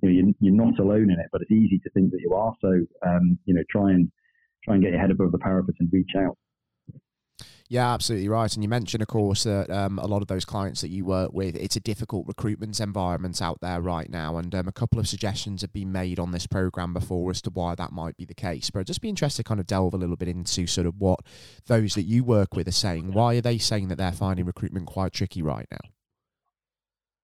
you 0.01 0.09
know 0.09 0.15
you're, 0.15 0.35
you're 0.41 0.65
not 0.65 0.79
alone 0.79 1.11
in 1.11 1.19
it, 1.19 1.27
but 1.33 1.43
it's 1.43 1.51
easy 1.51 1.81
to 1.81 1.91
think 1.91 2.13
that 2.13 2.21
you 2.21 2.35
are. 2.35 2.55
So 2.61 2.87
um, 3.07 3.39
you 3.47 3.55
know, 3.55 3.63
try 3.71 3.91
and 3.91 4.11
try 4.65 4.75
and 4.75 4.83
get 4.83 4.93
your 4.93 5.01
head 5.01 5.11
above 5.11 5.33
the 5.33 5.39
parapet 5.39 5.75
and 5.81 5.89
reach 5.93 6.13
out. 6.17 6.39
Yeah, 7.71 7.93
absolutely 7.93 8.31
right. 8.31 8.53
And 8.55 8.63
you 8.63 8.69
mentioned, 8.69 9.03
of 9.03 9.09
course, 9.09 9.45
that 9.45 9.71
um, 9.71 9.99
a 9.99 10.07
lot 10.07 10.23
of 10.23 10.29
those 10.29 10.47
clients 10.47 10.81
that 10.81 10.89
you 10.89 11.05
work 11.05 11.35
with, 11.35 11.55
it's 11.55 11.77
a 11.77 11.81
difficult 11.81 12.27
recruitment 12.27 12.81
environment 12.81 13.43
out 13.43 13.61
there 13.61 13.83
right 13.83 14.09
now. 14.09 14.39
And 14.39 14.55
um, 14.55 14.69
a 14.69 14.73
couple 14.73 14.99
of 14.99 15.07
suggestions 15.07 15.61
have 15.61 15.73
been 15.73 15.93
made 15.93 16.19
on 16.19 16.31
this 16.31 16.47
program 16.47 16.95
before 16.95 17.31
as 17.31 17.43
to 17.43 17.51
why 17.51 17.75
that 17.75 17.93
might 17.93 18.17
be 18.17 18.25
the 18.25 18.35
case. 18.35 18.71
But 18.71 18.81
I'd 18.81 18.87
just 18.87 19.03
be 19.03 19.11
interested 19.11 19.43
to 19.45 19.49
kind 19.49 19.61
of 19.61 19.67
delve 19.67 19.93
a 19.93 19.99
little 19.99 20.17
bit 20.17 20.29
into 20.29 20.67
sort 20.67 20.87
of 20.87 20.95
what 20.99 21.21
those 21.67 21.95
that 21.95 22.05
you 22.05 22.25
work 22.25 22.55
with 22.55 22.67
are 22.69 22.73
saying. 22.73 23.13
Why 23.13 23.37
are 23.37 23.43
they 23.43 23.59
saying 23.59 23.89
that 23.89 23.97
they're 23.97 24.13
finding 24.13 24.47
recruitment 24.47 24.87
quite 24.87 25.13
tricky 25.13 25.43
right 25.43 25.67
now? 25.71 25.91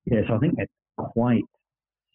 Yes, 0.04 0.24
I 0.30 0.36
think 0.36 0.56
it's 0.58 0.72
quite 0.98 1.44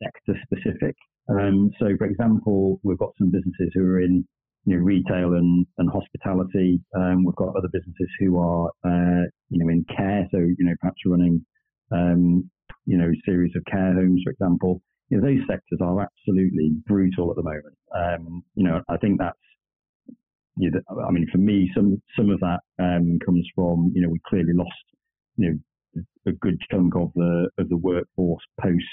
sector 0.03 0.39
specific. 0.43 0.95
Um, 1.29 1.71
so, 1.79 1.97
for 1.97 2.05
example, 2.05 2.79
we've 2.83 2.99
got 2.99 3.13
some 3.17 3.31
businesses 3.31 3.71
who 3.73 3.81
are 3.81 4.01
in 4.01 4.27
you 4.65 4.75
know, 4.75 4.83
retail 4.83 5.33
and, 5.33 5.65
and 5.77 5.89
hospitality. 5.89 6.81
Um, 6.95 7.23
we've 7.25 7.35
got 7.35 7.55
other 7.55 7.69
businesses 7.71 8.09
who 8.19 8.39
are, 8.39 8.67
uh, 8.85 9.25
you 9.49 9.63
know, 9.63 9.69
in 9.69 9.85
care. 9.95 10.27
So, 10.31 10.37
you 10.37 10.65
know, 10.65 10.75
perhaps 10.79 10.99
running, 11.05 11.45
um, 11.91 12.49
you 12.85 12.97
know, 12.97 13.11
series 13.25 13.53
of 13.55 13.63
care 13.65 13.93
homes, 13.93 14.21
for 14.23 14.31
example. 14.31 14.81
You 15.09 15.17
know, 15.17 15.27
those 15.27 15.41
sectors 15.47 15.79
are 15.81 16.01
absolutely 16.01 16.71
brutal 16.85 17.31
at 17.31 17.35
the 17.35 17.43
moment. 17.43 17.75
Um, 17.95 18.43
you 18.55 18.63
know, 18.63 18.81
I 18.89 18.97
think 18.97 19.19
that's, 19.19 19.37
you 20.57 20.71
know, 20.71 20.81
I 21.07 21.11
mean, 21.11 21.27
for 21.31 21.37
me, 21.37 21.71
some 21.73 22.01
some 22.17 22.29
of 22.29 22.39
that 22.41 22.59
um, 22.79 23.17
comes 23.25 23.47
from, 23.55 23.91
you 23.95 24.01
know, 24.01 24.09
we 24.09 24.19
clearly 24.27 24.53
lost, 24.53 24.71
you 25.37 25.49
know, 25.49 26.03
a 26.27 26.31
good 26.33 26.59
chunk 26.69 26.95
of 26.95 27.11
the 27.15 27.49
of 27.57 27.69
the 27.69 27.77
workforce 27.77 28.43
post 28.61 28.83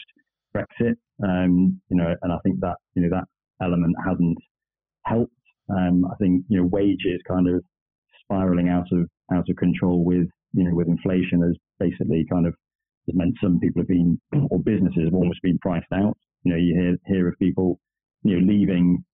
Brexit. 0.57 0.95
Um, 1.23 1.81
you 1.89 1.97
know, 1.97 2.15
and 2.23 2.33
I 2.33 2.39
think 2.45 2.61
that 2.61 2.77
you 2.95 3.03
know 3.03 3.11
that 3.11 3.25
element 3.65 3.97
hasn't 4.07 4.39
helped 5.05 5.33
um, 5.69 6.05
I 6.11 6.15
think 6.17 6.45
you 6.49 6.59
know 6.59 6.67
wages 6.67 7.21
kind 7.27 7.49
of 7.49 7.63
spiraling 8.23 8.69
out 8.69 8.87
of 8.93 9.09
out 9.33 9.49
of 9.49 9.57
control 9.57 10.05
with 10.05 10.29
you 10.53 10.65
know 10.65 10.75
with 10.75 10.89
inflation 10.89 11.43
has 11.43 11.57
basically 11.79 12.25
kind 12.31 12.47
of 12.47 12.55
has 13.07 13.17
meant 13.17 13.35
some 13.43 13.59
people 13.61 13.81
have 13.83 13.89
been 13.89 14.21
or 14.51 14.59
businesses 14.61 15.05
have 15.05 15.15
almost 15.15 15.43
been 15.43 15.59
priced 15.59 15.93
out. 15.93 16.17
You 16.45 16.53
know, 16.53 16.59
you 16.59 16.75
hear 16.75 16.97
hear 17.07 17.29
of 17.29 17.39
people 17.39 17.79
you 18.23 18.39
know 18.39 18.47
leaving 18.47 19.05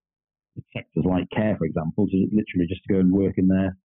sectors 0.76 1.04
like 1.04 1.24
care, 1.34 1.56
for 1.56 1.64
example, 1.64 2.06
to 2.06 2.16
literally 2.32 2.68
just 2.68 2.82
to 2.86 2.94
go 2.94 3.00
and 3.00 3.12
work 3.12 3.34
in 3.36 3.48
their 3.48 3.76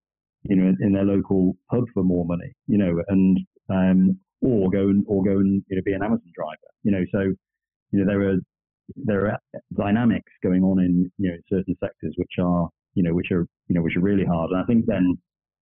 you 0.43 0.55
know 0.55 0.73
in 0.79 0.93
their 0.93 1.05
local 1.05 1.55
pub 1.71 1.85
for 1.93 2.03
more 2.03 2.25
money. 2.25 2.51
You 2.67 2.77
know, 2.77 3.01
and 3.07 3.39
um, 3.69 4.19
or 4.41 4.69
go 4.69 4.89
and 4.89 5.05
or 5.07 5.23
go 5.23 5.37
and 5.37 5.63
you 5.69 5.75
know 5.77 5.81
be 5.85 5.93
an 5.93 6.03
Amazon 6.03 6.31
driver. 6.35 6.71
You 6.83 6.91
know, 6.91 7.05
so 7.11 7.19
you 7.91 7.99
know 7.99 8.05
there 8.05 8.29
are 8.29 8.37
there 8.95 9.27
are 9.27 9.39
dynamics 9.75 10.31
going 10.43 10.63
on 10.63 10.79
in 10.79 11.11
you 11.17 11.31
know 11.31 11.37
certain 11.49 11.75
sectors 11.79 12.13
which 12.17 12.33
are 12.41 12.69
you 12.93 13.03
know 13.03 13.13
which 13.13 13.31
are 13.31 13.45
you 13.67 13.75
know 13.75 13.81
which 13.81 13.95
are 13.95 14.01
really 14.01 14.25
hard. 14.25 14.51
And 14.51 14.61
I 14.61 14.65
think 14.65 14.85
then 14.85 15.17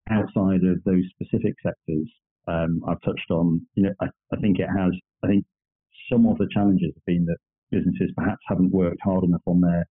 outside 0.09 0.63
of 0.63 0.83
those 0.85 1.03
specific 1.15 1.55
sectors 1.63 2.07
um, 2.47 2.81
I've 2.87 3.01
touched 3.01 3.31
on, 3.31 3.65
you 3.73 3.83
know, 3.83 3.93
I, 4.01 4.05
I 4.31 4.37
think 4.39 4.59
it 4.59 4.67
has. 4.67 4.91
I 5.23 5.27
think 5.27 5.45
some 6.11 6.27
of 6.27 6.37
the 6.37 6.47
challenges 6.53 6.91
have 6.93 7.05
been 7.05 7.25
that 7.25 7.37
businesses 7.71 8.11
perhaps 8.15 8.41
haven't 8.47 8.71
worked 8.71 8.99
hard 9.03 9.23
enough 9.23 9.41
on 9.47 9.61
their 9.61 9.85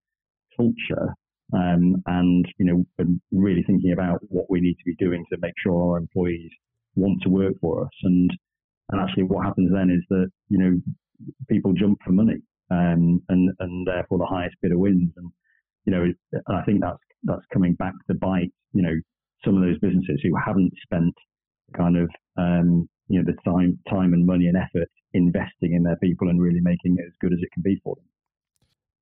culture 0.56 1.14
um, 1.52 2.02
and 2.06 2.46
you 2.58 2.64
know 2.64 2.84
and 2.98 3.20
really 3.32 3.64
thinking 3.66 3.92
about 3.92 4.20
what 4.28 4.46
we 4.48 4.60
need 4.60 4.74
to 4.74 4.84
be 4.84 4.94
doing 4.96 5.24
to 5.30 5.38
make 5.40 5.54
sure 5.62 5.92
our 5.92 5.98
employees 5.98 6.50
want 6.94 7.20
to 7.22 7.28
work 7.28 7.54
for 7.60 7.82
us 7.82 7.90
and 8.04 8.30
and 8.90 9.00
actually 9.00 9.24
what 9.24 9.44
happens 9.44 9.70
then 9.72 9.90
is 9.90 10.04
that 10.08 10.30
you 10.48 10.58
know 10.58 10.80
people 11.48 11.72
jump 11.72 11.98
for 12.04 12.12
money 12.12 12.36
um, 12.70 13.22
and 13.28 13.50
and 13.58 13.86
therefore 13.86 14.18
the 14.18 14.26
highest 14.26 14.56
bidder 14.62 14.78
wins. 14.78 15.12
And 15.16 15.30
you 15.84 15.92
know, 15.92 16.12
I 16.48 16.62
think 16.62 16.80
that's 16.80 16.98
that's 17.24 17.44
coming 17.52 17.74
back 17.74 17.94
to 18.08 18.14
bite. 18.14 18.52
You 18.72 18.82
know, 18.82 18.94
some 19.44 19.56
of 19.56 19.62
those 19.62 19.78
businesses 19.78 20.20
who 20.22 20.34
haven't 20.36 20.72
spent 20.82 21.14
kind 21.76 21.96
of 21.96 22.10
um, 22.36 22.88
you 23.08 23.22
know 23.22 23.24
the 23.24 23.50
time 23.50 23.78
time 23.88 24.12
and 24.12 24.26
money 24.26 24.46
and 24.46 24.56
effort 24.56 24.88
investing 25.12 25.74
in 25.74 25.82
their 25.82 25.96
people 25.96 26.28
and 26.28 26.40
really 26.40 26.60
making 26.60 26.96
it 26.98 27.04
as 27.06 27.12
good 27.20 27.32
as 27.32 27.38
it 27.40 27.50
can 27.52 27.62
be 27.62 27.80
for 27.84 27.94
them. 27.94 28.04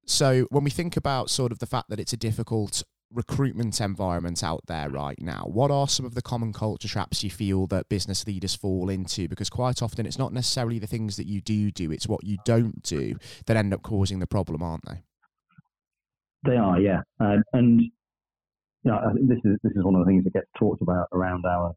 So 0.04 0.46
when 0.50 0.64
we 0.64 0.70
think 0.70 0.96
about 0.96 1.30
sort 1.30 1.52
of 1.52 1.58
the 1.58 1.66
fact 1.66 1.88
that 1.88 2.00
it's 2.00 2.12
a 2.12 2.16
difficult 2.16 2.82
recruitment 3.12 3.80
environment 3.80 4.42
out 4.42 4.62
there 4.66 4.88
right 4.88 5.20
now, 5.20 5.44
what 5.46 5.70
are 5.70 5.88
some 5.88 6.06
of 6.06 6.14
the 6.14 6.22
common 6.22 6.52
culture 6.52 6.88
traps 6.88 7.22
you 7.22 7.30
feel 7.30 7.66
that 7.68 7.88
business 7.88 8.26
leaders 8.26 8.54
fall 8.54 8.88
into? 8.88 9.28
Because 9.28 9.50
quite 9.50 9.82
often 9.82 10.06
it's 10.06 10.18
not 10.18 10.32
necessarily 10.32 10.78
the 10.78 10.86
things 10.86 11.16
that 11.16 11.26
you 11.26 11.40
do 11.40 11.70
do, 11.70 11.90
it's 11.92 12.08
what 12.08 12.24
you 12.24 12.38
don't 12.44 12.82
do 12.82 13.16
that 13.46 13.56
end 13.56 13.74
up 13.74 13.82
causing 13.82 14.18
the 14.18 14.26
problem, 14.26 14.62
aren't 14.62 14.84
they? 14.86 15.02
They 16.44 16.56
are, 16.56 16.80
yeah. 16.80 17.02
Uh, 17.20 17.36
and 17.52 17.80
you 17.80 17.90
know, 18.90 18.98
I 18.98 19.12
think 19.12 19.28
this 19.28 19.38
is 19.44 19.58
this 19.62 19.72
is 19.76 19.84
one 19.84 19.94
of 19.94 20.04
the 20.04 20.10
things 20.10 20.24
that 20.24 20.32
gets 20.32 20.48
talked 20.58 20.82
about 20.82 21.06
around 21.12 21.44
our 21.46 21.72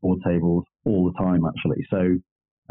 board 0.00 0.20
tables 0.24 0.64
all 0.84 1.04
the 1.04 1.22
time, 1.22 1.42
actually. 1.44 1.84
So 1.90 2.16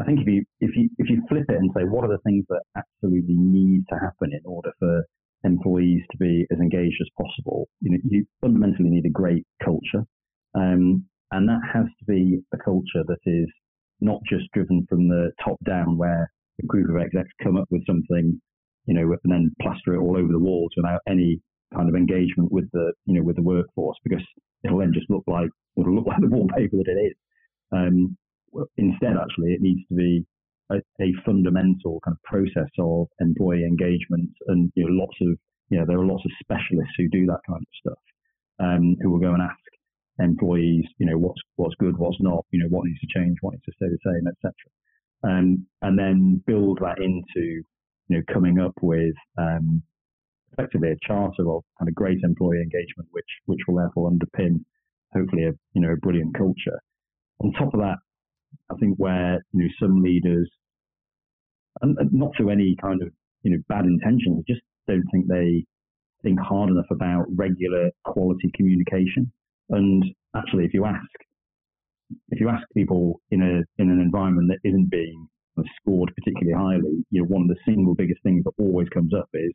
I 0.00 0.04
think 0.04 0.20
if 0.20 0.26
you 0.26 0.44
if 0.60 0.76
you 0.76 0.90
if 0.98 1.08
you 1.08 1.22
flip 1.28 1.44
it 1.48 1.56
and 1.56 1.70
say 1.76 1.84
what 1.84 2.04
are 2.04 2.08
the 2.08 2.18
things 2.24 2.44
that 2.48 2.62
absolutely 2.76 3.34
need 3.34 3.84
to 3.88 3.98
happen 3.98 4.32
in 4.32 4.40
order 4.44 4.72
for 4.78 5.04
employees 5.46 6.02
to 6.10 6.18
be 6.18 6.46
as 6.52 6.58
engaged 6.58 7.00
as 7.00 7.08
possible. 7.16 7.68
You 7.80 7.92
know, 7.92 7.98
you 8.04 8.26
fundamentally 8.40 8.90
need 8.90 9.06
a 9.06 9.10
great 9.22 9.44
culture, 9.64 10.04
um, 10.54 11.04
and 11.30 11.48
that 11.48 11.60
has 11.72 11.86
to 11.98 12.04
be 12.06 12.40
a 12.52 12.58
culture 12.58 13.04
that 13.06 13.22
is 13.24 13.48
not 14.00 14.20
just 14.28 14.44
driven 14.52 14.86
from 14.88 15.08
the 15.08 15.30
top 15.42 15.56
down, 15.64 15.96
where 15.96 16.30
a 16.62 16.66
group 16.66 16.88
of 16.90 17.00
execs 17.00 17.30
come 17.42 17.56
up 17.56 17.68
with 17.70 17.86
something, 17.86 18.40
you 18.86 18.94
know, 18.94 19.16
and 19.24 19.32
then 19.32 19.54
plaster 19.62 19.94
it 19.94 20.00
all 20.00 20.16
over 20.16 20.32
the 20.32 20.38
walls 20.38 20.72
without 20.76 21.00
any 21.08 21.40
kind 21.74 21.88
of 21.88 21.94
engagement 21.94 22.52
with 22.52 22.70
the, 22.72 22.92
you 23.06 23.14
know, 23.14 23.22
with 23.22 23.36
the 23.36 23.42
workforce, 23.42 23.98
because 24.04 24.24
it'll 24.64 24.78
then 24.78 24.92
just 24.92 25.10
look 25.10 25.24
like 25.26 25.50
it'll 25.78 25.94
look 25.94 26.06
like 26.06 26.20
the 26.20 26.28
wallpaper 26.28 26.76
that 26.76 26.88
it 26.88 27.00
is. 27.10 27.16
Um, 27.72 28.16
instead, 28.76 29.16
actually, 29.16 29.52
it 29.52 29.60
needs 29.60 29.80
to 29.88 29.94
be 29.94 30.24
a, 30.70 30.76
a, 31.00 31.12
fundamental 31.24 32.00
kind 32.04 32.16
of 32.16 32.22
process 32.22 32.70
of 32.78 33.08
employee 33.20 33.64
engagement, 33.64 34.30
and 34.48 34.72
you 34.74 34.84
know, 34.84 35.04
lots 35.04 35.16
of 35.22 35.38
you 35.70 35.78
know 35.78 35.84
there 35.86 35.98
are 35.98 36.06
lots 36.06 36.24
of 36.24 36.30
specialists 36.40 36.94
who 36.96 37.08
do 37.08 37.26
that 37.26 37.40
kind 37.48 37.62
of 37.62 37.80
stuff, 37.80 38.02
um, 38.60 38.96
who 39.00 39.10
will 39.10 39.20
go 39.20 39.32
and 39.34 39.42
ask 39.42 39.58
employees, 40.18 40.84
you 40.98 41.06
know, 41.06 41.18
what's 41.18 41.40
what's 41.56 41.74
good, 41.76 41.96
what's 41.98 42.20
not, 42.20 42.44
you 42.50 42.60
know, 42.60 42.68
what 42.68 42.84
needs 42.84 43.00
to 43.00 43.06
change, 43.14 43.36
what 43.40 43.52
needs 43.52 43.64
to 43.64 43.72
stay 43.76 43.86
the 43.88 43.98
same, 44.04 44.26
etc. 44.26 44.52
Um, 45.22 45.66
and 45.82 45.98
then 45.98 46.42
build 46.46 46.78
that 46.80 46.98
into, 46.98 47.62
you 48.08 48.16
know, 48.16 48.22
coming 48.32 48.58
up 48.60 48.74
with 48.82 49.14
um, 49.38 49.82
effectively 50.52 50.90
a 50.90 51.06
charter 51.06 51.50
of 51.50 51.62
kind 51.78 51.88
of 51.88 51.94
great 51.94 52.18
employee 52.22 52.62
engagement, 52.62 53.08
which 53.10 53.28
which 53.46 53.60
will 53.66 53.76
therefore 53.76 54.10
underpin 54.10 54.64
hopefully 55.12 55.44
a 55.44 55.52
you 55.74 55.80
know 55.80 55.92
a 55.92 55.96
brilliant 55.96 56.36
culture. 56.36 56.80
On 57.40 57.52
top 57.52 57.74
of 57.74 57.80
that, 57.80 57.98
I 58.70 58.74
think 58.76 58.96
where 58.98 59.42
you 59.52 59.64
know 59.64 59.68
some 59.80 60.02
leaders, 60.02 60.50
and 61.82 61.96
not 62.12 62.32
through 62.36 62.50
any 62.50 62.76
kind 62.80 63.02
of 63.02 63.08
you 63.42 63.52
know 63.52 63.58
bad 63.68 63.84
intentions, 63.84 64.44
just 64.48 64.62
don't 64.86 65.04
think 65.12 65.26
they 65.28 65.64
think 66.22 66.40
hard 66.40 66.70
enough 66.70 66.90
about 66.90 67.26
regular 67.34 67.90
quality 68.04 68.50
communication. 68.54 69.30
And 69.70 70.04
actually, 70.34 70.64
if 70.64 70.74
you 70.74 70.84
ask, 70.84 71.10
if 72.30 72.40
you 72.40 72.48
ask 72.48 72.66
people 72.74 73.20
in 73.30 73.42
a 73.42 73.82
in 73.82 73.90
an 73.90 74.00
environment 74.00 74.48
that 74.48 74.68
isn't 74.68 74.90
being 74.90 75.28
scored 75.80 76.12
particularly 76.14 76.52
highly, 76.52 77.04
you 77.10 77.22
know, 77.22 77.28
one 77.28 77.42
of 77.42 77.48
the 77.48 77.56
single 77.64 77.94
biggest 77.94 78.22
things 78.22 78.44
that 78.44 78.52
always 78.58 78.88
comes 78.90 79.12
up 79.14 79.28
is 79.32 79.52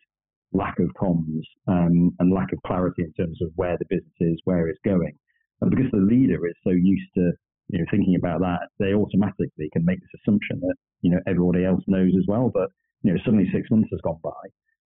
lack 0.54 0.80
of 0.80 0.90
comms 1.00 1.44
um, 1.68 2.12
and 2.20 2.34
lack 2.34 2.52
of 2.52 2.60
clarity 2.66 3.04
in 3.04 3.14
terms 3.14 3.40
of 3.42 3.50
where 3.56 3.78
the 3.78 3.86
business 3.90 4.14
is, 4.20 4.42
where 4.46 4.68
it's 4.68 4.80
going. 4.84 5.14
And 5.62 5.70
because 5.70 5.92
the 5.92 5.98
leader 5.98 6.46
is 6.48 6.56
so 6.64 6.72
used 6.72 7.10
to 7.16 7.32
you 7.72 7.80
know 7.80 7.86
thinking 7.90 8.16
about 8.16 8.42
that, 8.42 8.68
they 8.80 8.94
automatically 8.94 9.70
can 9.74 9.86
make 9.86 10.00
this 10.00 10.22
assumption 10.22 10.60
that 10.62 10.76
you 11.02 11.12
know 11.12 11.20
everybody 11.28 11.66
else 11.66 11.84
knows 11.88 12.12
as 12.18 12.26
well. 12.28 12.52
But 12.54 12.70
you 13.04 13.14
know 13.14 13.20
suddenly 13.26 13.50
six 13.54 13.70
months 13.72 13.90
has 13.92 14.02
gone 14.02 14.20
by, 14.24 14.42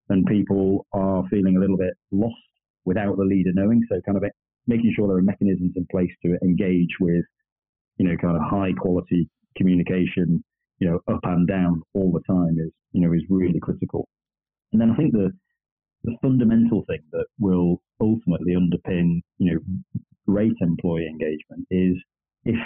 and 0.10 0.26
people 0.26 0.86
are 0.94 1.24
feeling 1.30 1.58
a 1.58 1.60
little 1.60 1.78
bit 1.78 1.94
lost 2.12 2.36
without 2.86 3.18
the 3.18 3.24
leader 3.24 3.52
knowing. 3.54 3.82
So 3.90 4.00
kind 4.06 4.18
of 4.18 4.24
making 4.68 4.94
sure 4.96 5.08
there 5.08 5.18
are 5.18 5.22
mechanisms 5.22 5.74
in 5.76 5.86
place 5.92 6.12
to 6.24 6.38
engage 6.44 6.96
with 7.00 7.26
you 7.98 8.08
know 8.08 8.18
kind 8.18 8.38
of 8.38 8.44
high 8.44 8.72
quality 8.80 9.30
communication, 9.58 10.44
you 10.80 10.90
know 10.90 11.00
up 11.14 11.22
and 11.24 11.48
down 11.48 11.82
all 11.94 12.12
the 12.12 12.24
time 12.32 12.58
is 12.60 12.72
you 12.92 13.02
know 13.02 13.14
is 13.14 13.24
really 13.30 13.60
critical. 13.60 14.08
And 14.72 14.82
then 14.82 14.92
I 14.92 14.96
think 14.96 15.14
the 15.14 15.32
the 16.06 16.16
fundamental 16.22 16.86
thing 16.88 17.02
that 17.12 17.26
will 17.40 17.82
ultimately 18.00 18.54
underpin, 18.54 19.22
you 19.40 19.54
know, 19.54 19.60
great 20.28 20.54
employee 20.62 21.08
engagement 21.08 21.68
is 21.72 21.98
if 22.46 22.60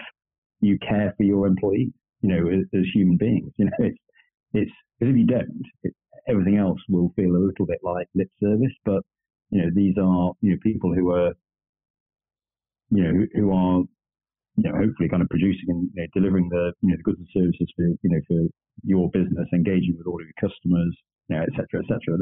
you 0.62 0.77
care 0.79 1.13
for 1.17 1.24
your 1.24 1.48
employees, 1.48 1.91
you 2.21 2.29
know, 2.29 2.50
as, 2.50 2.65
as 2.74 2.86
human 2.93 3.17
beings. 3.17 3.51
You 3.57 3.65
know, 3.65 3.71
it's 3.79 3.98
it's 4.53 4.71
if 5.00 5.15
you 5.15 5.25
don't, 5.25 5.63
it, 5.83 5.93
everything 6.27 6.57
else 6.57 6.79
will 6.89 7.12
feel 7.15 7.36
a 7.36 7.45
little 7.45 7.65
bit 7.65 7.79
like 7.83 8.07
lip 8.15 8.29
service. 8.41 8.74
But 8.86 9.01
you 9.50 9.62
know, 9.62 9.69
these 9.74 9.95
are 9.98 10.33
you 10.41 10.51
know 10.51 10.57
people 10.62 10.93
who 10.93 11.12
are 11.12 11.33
you 12.91 13.03
know 13.03 13.12
who, 13.12 13.27
who 13.33 13.51
are 13.53 13.83
you 14.57 14.63
know 14.63 14.77
hopefully 14.77 15.09
kind 15.09 15.21
of 15.21 15.29
producing 15.29 15.69
and 15.69 15.89
you 15.93 16.01
know, 16.01 16.07
delivering 16.13 16.50
the 16.50 16.74
you 16.81 16.89
know 16.89 16.98
the 16.98 17.03
goods 17.03 17.19
and 17.19 17.27
services 17.33 17.71
for 17.75 17.86
you 17.86 18.09
know 18.09 18.21
for 18.27 18.48
your 18.83 19.09
business, 19.12 19.48
engaging 19.53 19.95
with 19.98 20.07
all 20.07 20.21
of 20.21 20.27
your 20.27 20.50
customers, 20.50 20.95
you 21.27 21.36
know, 21.36 21.43
et 21.43 21.50
cetera, 21.51 21.83
et 21.83 21.88
cetera 21.88 22.17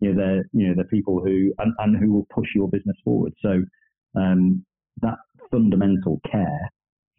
you 0.00 0.12
know, 0.12 0.16
they're 0.16 0.44
you 0.52 0.68
know 0.68 0.74
they're 0.74 0.84
people 0.84 1.20
who 1.20 1.52
and, 1.58 1.72
and 1.78 1.96
who 1.96 2.12
will 2.12 2.26
push 2.34 2.48
your 2.54 2.68
business 2.68 2.96
forward. 3.04 3.32
So 3.42 3.62
um, 4.16 4.64
that 5.02 5.18
fundamental 5.50 6.20
care 6.30 6.70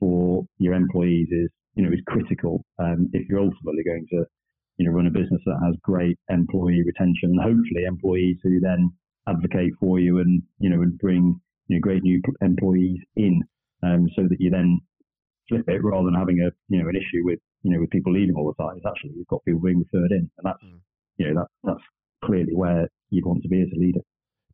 for 0.02 0.44
your 0.58 0.74
employees 0.74 1.30
is 1.32 1.50
you 1.76 1.86
know 1.86 1.92
is 1.94 2.04
critical 2.08 2.66
um, 2.80 3.10
if 3.14 3.30
you're 3.30 3.40
ultimately 3.40 3.84
going 3.86 4.06
to 4.10 4.26
you 4.78 4.86
know 4.86 4.92
run 4.92 5.08
a 5.08 5.12
business 5.12 5.42
that 5.46 5.60
has 5.64 5.76
great 5.84 6.18
employee 6.30 6.84
retention 6.86 7.32
and 7.32 7.40
hopefully 7.40 7.86
employees 7.88 8.38
who 8.44 8.60
then 8.60 8.92
advocate 9.30 9.72
for 9.80 10.00
you 10.00 10.20
and 10.20 10.42
you 10.60 10.70
know 10.70 10.82
and 10.82 10.98
bring 10.98 11.40
you 11.68 11.78
know 11.78 11.80
great 11.80 12.04
new 12.04 12.22
employees 12.42 13.00
in 13.16 13.42
um, 13.84 14.10
so 14.16 14.24
that 14.24 14.42
you 14.42 14.50
then 14.50 14.80
flip 15.48 15.64
it 15.68 15.84
rather 15.84 16.06
than 16.06 16.20
having 16.20 16.40
a 16.42 16.50
you 16.68 16.82
know 16.82 16.90
an 16.90 16.96
issue 16.96 17.24
with 17.24 17.40
you 17.64 17.72
know 17.72 17.80
with 17.80 17.90
people 17.90 18.14
leaving 18.14 18.36
all 18.36 18.52
the 18.52 18.64
time. 18.64 18.78
It's 18.78 18.86
actually 18.86 19.12
you've 19.16 19.28
got 19.28 19.46
people 19.46 19.62
being 19.62 19.80
referred 19.80 20.12
in, 20.12 20.30
and 20.38 20.46
that's 20.46 20.64
mm. 20.64 20.80
you 21.18 21.28
know 21.28 21.42
that 21.42 21.48
that's 21.64 21.86
clearly 22.26 22.56
where 22.56 22.88
you'd 23.10 23.26
want 23.26 23.44
to 23.44 23.50
be 23.50 23.62
as 23.62 23.70
a 23.76 23.80
leader. 23.80 24.02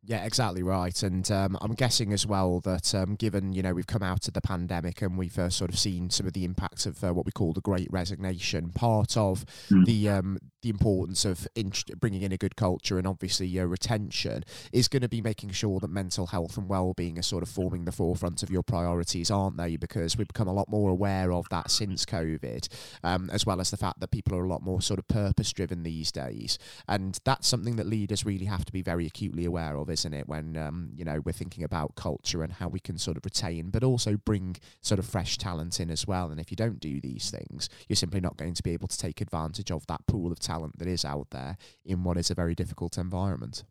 Yeah, 0.07 0.23
exactly 0.23 0.63
right. 0.63 1.03
And 1.03 1.29
um, 1.31 1.57
I'm 1.59 1.73
guessing 1.73 2.13
as 2.13 2.25
well 2.25 2.61
that 2.61 2.95
um, 2.95 3.15
given, 3.15 3.51
you 3.51 3.61
know, 3.61 3.73
we've 3.73 3.87
come 3.87 4.01
out 4.01 4.25
of 4.29 4.33
the 4.33 4.39
pandemic 4.39 5.01
and 5.01 5.17
we've 5.17 5.37
uh, 5.37 5.49
sort 5.49 5.69
of 5.69 5.77
seen 5.77 6.09
some 6.09 6.25
of 6.25 6.31
the 6.31 6.45
impacts 6.45 6.85
of 6.85 7.03
uh, 7.03 7.13
what 7.13 7.25
we 7.25 7.33
call 7.33 7.51
the 7.51 7.59
great 7.59 7.89
resignation, 7.91 8.69
part 8.69 9.17
of 9.17 9.45
mm. 9.69 9.85
the 9.85 10.07
um, 10.07 10.37
the 10.67 10.73
importance 10.73 11.23
of 11.23 11.47
in- 11.55 11.71
bringing 11.97 12.23
in 12.23 12.33
a 12.33 12.37
good 12.37 12.57
culture 12.57 12.97
and 12.97 13.07
obviously 13.07 13.57
retention 13.57 14.43
is 14.73 14.89
going 14.89 15.01
to 15.01 15.07
be 15.07 15.21
making 15.21 15.51
sure 15.51 15.79
that 15.79 15.89
mental 15.89 16.27
health 16.27 16.57
and 16.57 16.67
well-being 16.67 17.17
are 17.17 17.23
sort 17.23 17.41
of 17.41 17.47
forming 17.47 17.85
the 17.85 17.91
forefront 17.91 18.43
of 18.43 18.49
your 18.49 18.63
priorities, 18.63 19.31
aren't 19.31 19.55
they? 19.55 19.77
Because 19.77 20.17
we've 20.17 20.27
become 20.27 20.49
a 20.49 20.53
lot 20.53 20.67
more 20.67 20.91
aware 20.91 21.31
of 21.31 21.47
that 21.49 21.71
since 21.71 22.05
COVID, 22.05 22.67
um, 23.01 23.29
as 23.29 23.45
well 23.45 23.61
as 23.61 23.71
the 23.71 23.77
fact 23.77 24.01
that 24.01 24.11
people 24.11 24.35
are 24.35 24.43
a 24.43 24.49
lot 24.49 24.61
more 24.61 24.81
sort 24.81 24.99
of 24.99 25.07
purpose-driven 25.07 25.83
these 25.83 26.11
days. 26.11 26.59
And 26.85 27.17
that's 27.23 27.47
something 27.47 27.77
that 27.77 27.87
leaders 27.87 28.25
really 28.25 28.45
have 28.45 28.65
to 28.65 28.73
be 28.73 28.81
very 28.81 29.05
acutely 29.05 29.45
aware 29.45 29.77
of, 29.77 29.89
isn't 29.89 30.13
it? 30.13 30.27
When 30.27 30.57
um, 30.57 30.89
you 30.97 31.05
know 31.05 31.21
we're 31.23 31.31
thinking 31.31 31.63
about 31.63 31.95
culture 31.95 32.43
and 32.43 32.51
how 32.51 32.67
we 32.67 32.81
can 32.81 32.97
sort 32.97 33.15
of 33.15 33.23
retain, 33.23 33.69
but 33.69 33.83
also 33.85 34.17
bring 34.17 34.57
sort 34.81 34.99
of 34.99 35.05
fresh 35.05 35.37
talent 35.37 35.79
in 35.79 35.89
as 35.89 36.05
well. 36.05 36.29
And 36.29 36.41
if 36.41 36.51
you 36.51 36.57
don't 36.57 36.81
do 36.81 36.99
these 36.99 37.31
things, 37.31 37.69
you're 37.87 37.95
simply 37.95 38.19
not 38.19 38.35
going 38.35 38.53
to 38.53 38.63
be 38.63 38.71
able 38.71 38.89
to 38.89 38.97
take 38.97 39.21
advantage 39.21 39.71
of 39.71 39.87
that 39.87 40.05
pool 40.07 40.31
of 40.31 40.39
talent 40.39 40.56
that 40.77 40.87
is 40.87 41.05
out 41.05 41.27
there 41.31 41.57
in 41.85 42.03
what 42.03 42.17
is 42.17 42.31
a 42.31 42.35
very 42.35 42.55
difficult 42.55 42.97
environment. 42.97 43.63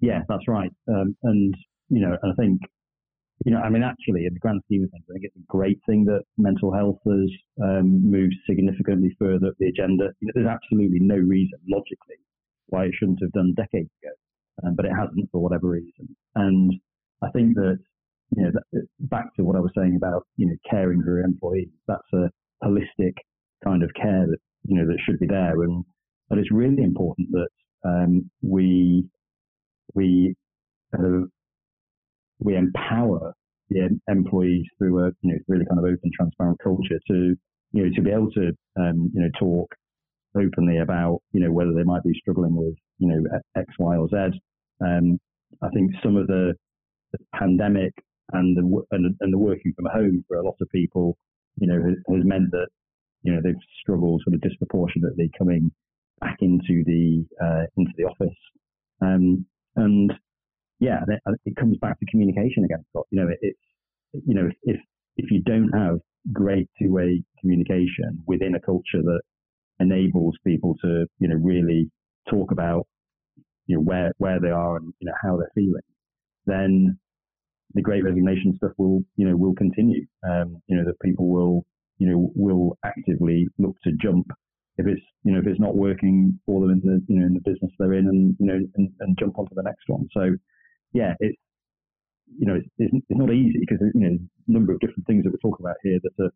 Yeah, 0.00 0.22
that's 0.28 0.46
right. 0.48 0.70
Um, 0.88 1.16
and 1.22 1.54
you 1.88 2.00
know, 2.00 2.16
I 2.22 2.32
think 2.38 2.60
you 3.44 3.52
know, 3.52 3.60
I 3.60 3.70
mean, 3.70 3.82
actually, 3.82 4.26
in 4.26 4.34
the 4.34 4.40
grand 4.40 4.60
scheme 4.64 4.84
of 4.84 4.90
things, 4.90 5.04
I 5.08 5.12
think 5.12 5.24
it's 5.24 5.36
a 5.36 5.46
great 5.52 5.78
thing 5.86 6.04
that 6.06 6.22
mental 6.36 6.72
health 6.72 6.98
has 7.06 7.30
um, 7.62 8.10
moved 8.10 8.34
significantly 8.48 9.14
further 9.18 9.48
up 9.48 9.54
the 9.58 9.68
agenda. 9.68 10.10
You 10.20 10.26
know, 10.26 10.32
there's 10.34 10.48
absolutely 10.48 10.98
no 11.00 11.16
reason, 11.16 11.58
logically, 11.68 12.18
why 12.66 12.86
it 12.86 12.92
shouldn't 12.98 13.22
have 13.22 13.32
done 13.32 13.54
decades 13.56 13.90
ago 14.02 14.12
um, 14.64 14.74
but 14.74 14.84
it 14.84 14.92
hasn't 14.96 15.30
for 15.30 15.40
whatever 15.40 15.68
reason. 15.68 16.16
And 16.34 16.72
I 17.22 17.30
think 17.30 17.54
that 17.54 17.78
you 18.36 18.42
know 18.44 18.50
that, 18.52 18.86
back 19.00 19.34
to 19.36 19.42
what 19.42 19.56
I 19.56 19.60
was 19.60 19.72
saying 19.76 19.96
about 19.96 20.26
you 20.36 20.46
know 20.46 20.56
caring 20.68 21.02
for 21.02 21.18
your 21.18 21.24
employees, 21.24 21.68
that's 21.86 22.12
a 22.12 22.30
holistic 22.62 23.14
kind 23.64 23.82
of 23.82 23.90
care 23.94 24.26
that 24.26 24.38
you 24.68 24.76
know 24.76 24.86
that 24.86 24.98
should 25.04 25.18
be 25.18 25.26
there, 25.26 25.62
and 25.62 25.84
but 26.28 26.38
it's 26.38 26.52
really 26.52 26.82
important 26.82 27.28
that 27.32 27.48
um, 27.84 28.30
we 28.42 29.04
we 29.94 30.34
we 32.40 32.56
empower 32.56 33.34
the 33.70 33.88
employees 34.08 34.64
through 34.78 35.06
a 35.06 35.10
you 35.22 35.32
know 35.32 35.38
really 35.48 35.64
kind 35.66 35.78
of 35.78 35.84
open, 35.84 36.10
transparent 36.14 36.58
culture 36.62 37.00
to 37.08 37.34
you 37.72 37.84
know 37.84 37.90
to 37.94 38.02
be 38.02 38.10
able 38.10 38.30
to 38.32 38.52
um, 38.78 39.10
you 39.14 39.20
know 39.20 39.30
talk 39.38 39.74
openly 40.36 40.78
about 40.78 41.20
you 41.32 41.40
know 41.40 41.50
whether 41.50 41.72
they 41.72 41.82
might 41.82 42.02
be 42.04 42.12
struggling 42.20 42.54
with 42.54 42.74
you 42.98 43.08
know 43.08 43.22
X, 43.56 43.66
Y, 43.78 43.96
or 43.96 44.08
Z, 44.08 44.38
um, 44.80 45.18
I 45.62 45.68
think 45.70 45.92
some 46.02 46.16
of 46.16 46.26
the, 46.26 46.54
the 47.12 47.18
pandemic 47.34 47.92
and 48.32 48.56
the 48.56 48.84
and, 48.90 49.16
and, 49.20 49.32
the 49.32 49.38
working 49.38 49.72
from 49.74 49.86
home 49.86 50.24
for 50.28 50.36
a 50.36 50.44
lot 50.44 50.56
of 50.60 50.68
people, 50.70 51.16
you 51.56 51.66
know, 51.66 51.82
has, 51.82 51.96
has, 52.14 52.24
meant 52.24 52.50
that 52.50 52.68
you 53.22 53.32
know 53.32 53.40
they've 53.42 53.54
struggled 53.80 54.22
sort 54.24 54.34
of 54.34 54.40
disproportionately 54.40 55.30
coming 55.36 55.70
back 56.20 56.38
into 56.40 56.84
the 56.84 57.24
uh, 57.42 57.64
into 57.76 57.92
the 57.96 58.04
office. 58.04 58.36
Um, 59.00 59.46
and 59.76 60.12
yeah, 60.80 61.00
it 61.44 61.56
comes 61.56 61.76
back 61.78 61.98
to 61.98 62.06
communication 62.06 62.64
again. 62.64 62.84
You 63.10 63.20
know, 63.20 63.28
it, 63.28 63.38
it's 63.42 64.24
you 64.26 64.34
know 64.34 64.48
if 64.62 64.76
if 65.16 65.30
you 65.30 65.42
don't 65.42 65.70
have 65.70 65.98
great 66.32 66.68
two-way 66.80 67.22
communication 67.40 68.22
within 68.26 68.54
a 68.54 68.60
culture 68.60 69.02
that 69.02 69.20
enables 69.80 70.36
people 70.46 70.74
to 70.82 71.06
you 71.18 71.28
know 71.28 71.36
really 71.36 71.90
talk 72.28 72.50
about 72.50 72.86
you 73.66 73.76
know 73.76 73.82
where 73.82 74.12
where 74.18 74.40
they 74.40 74.50
are 74.50 74.76
and 74.76 74.92
you 75.00 75.06
know 75.06 75.14
how 75.22 75.36
they're 75.36 75.52
feeling, 75.54 75.82
then 76.46 76.98
the 77.74 77.82
Great 77.82 78.04
Resignation 78.04 78.54
stuff 78.56 78.72
will 78.78 79.00
you 79.16 79.28
know 79.28 79.36
will 79.36 79.54
continue. 79.54 80.06
Um, 80.28 80.62
you 80.66 80.76
know 80.76 80.84
that 80.84 81.00
people 81.00 81.28
will 81.28 81.64
you 81.98 82.08
know 82.08 82.32
will 82.34 82.78
actively 82.84 83.46
look 83.58 83.76
to 83.84 83.92
jump 84.00 84.26
if 84.76 84.86
it's 84.86 85.02
you 85.24 85.32
know 85.32 85.40
if 85.40 85.46
it's 85.46 85.60
not 85.60 85.76
working 85.76 86.38
for 86.46 86.60
them 86.60 86.70
in 86.70 86.80
the 86.80 87.02
you 87.12 87.20
know 87.20 87.26
in 87.26 87.34
the 87.34 87.40
business 87.40 87.72
they're 87.78 87.94
in 87.94 88.06
and 88.06 88.36
you 88.38 88.46
know 88.46 88.58
and, 88.76 88.90
and 89.00 89.18
jump 89.18 89.38
onto 89.38 89.54
the 89.54 89.62
next 89.62 89.84
one. 89.88 90.08
So 90.12 90.36
yeah, 90.92 91.14
it's 91.20 91.38
you 92.38 92.46
know 92.46 92.56
it's, 92.56 92.68
it's, 92.78 93.06
not 93.10 93.32
easy 93.32 93.58
because 93.60 93.78
you 93.94 94.00
know 94.00 94.16
a 94.16 94.52
number 94.52 94.72
of 94.72 94.80
different 94.80 95.06
things 95.06 95.24
that 95.24 95.30
we're 95.30 95.50
talking 95.50 95.64
about 95.64 95.76
here 95.82 95.98
that 96.02 96.24
are 96.24 96.30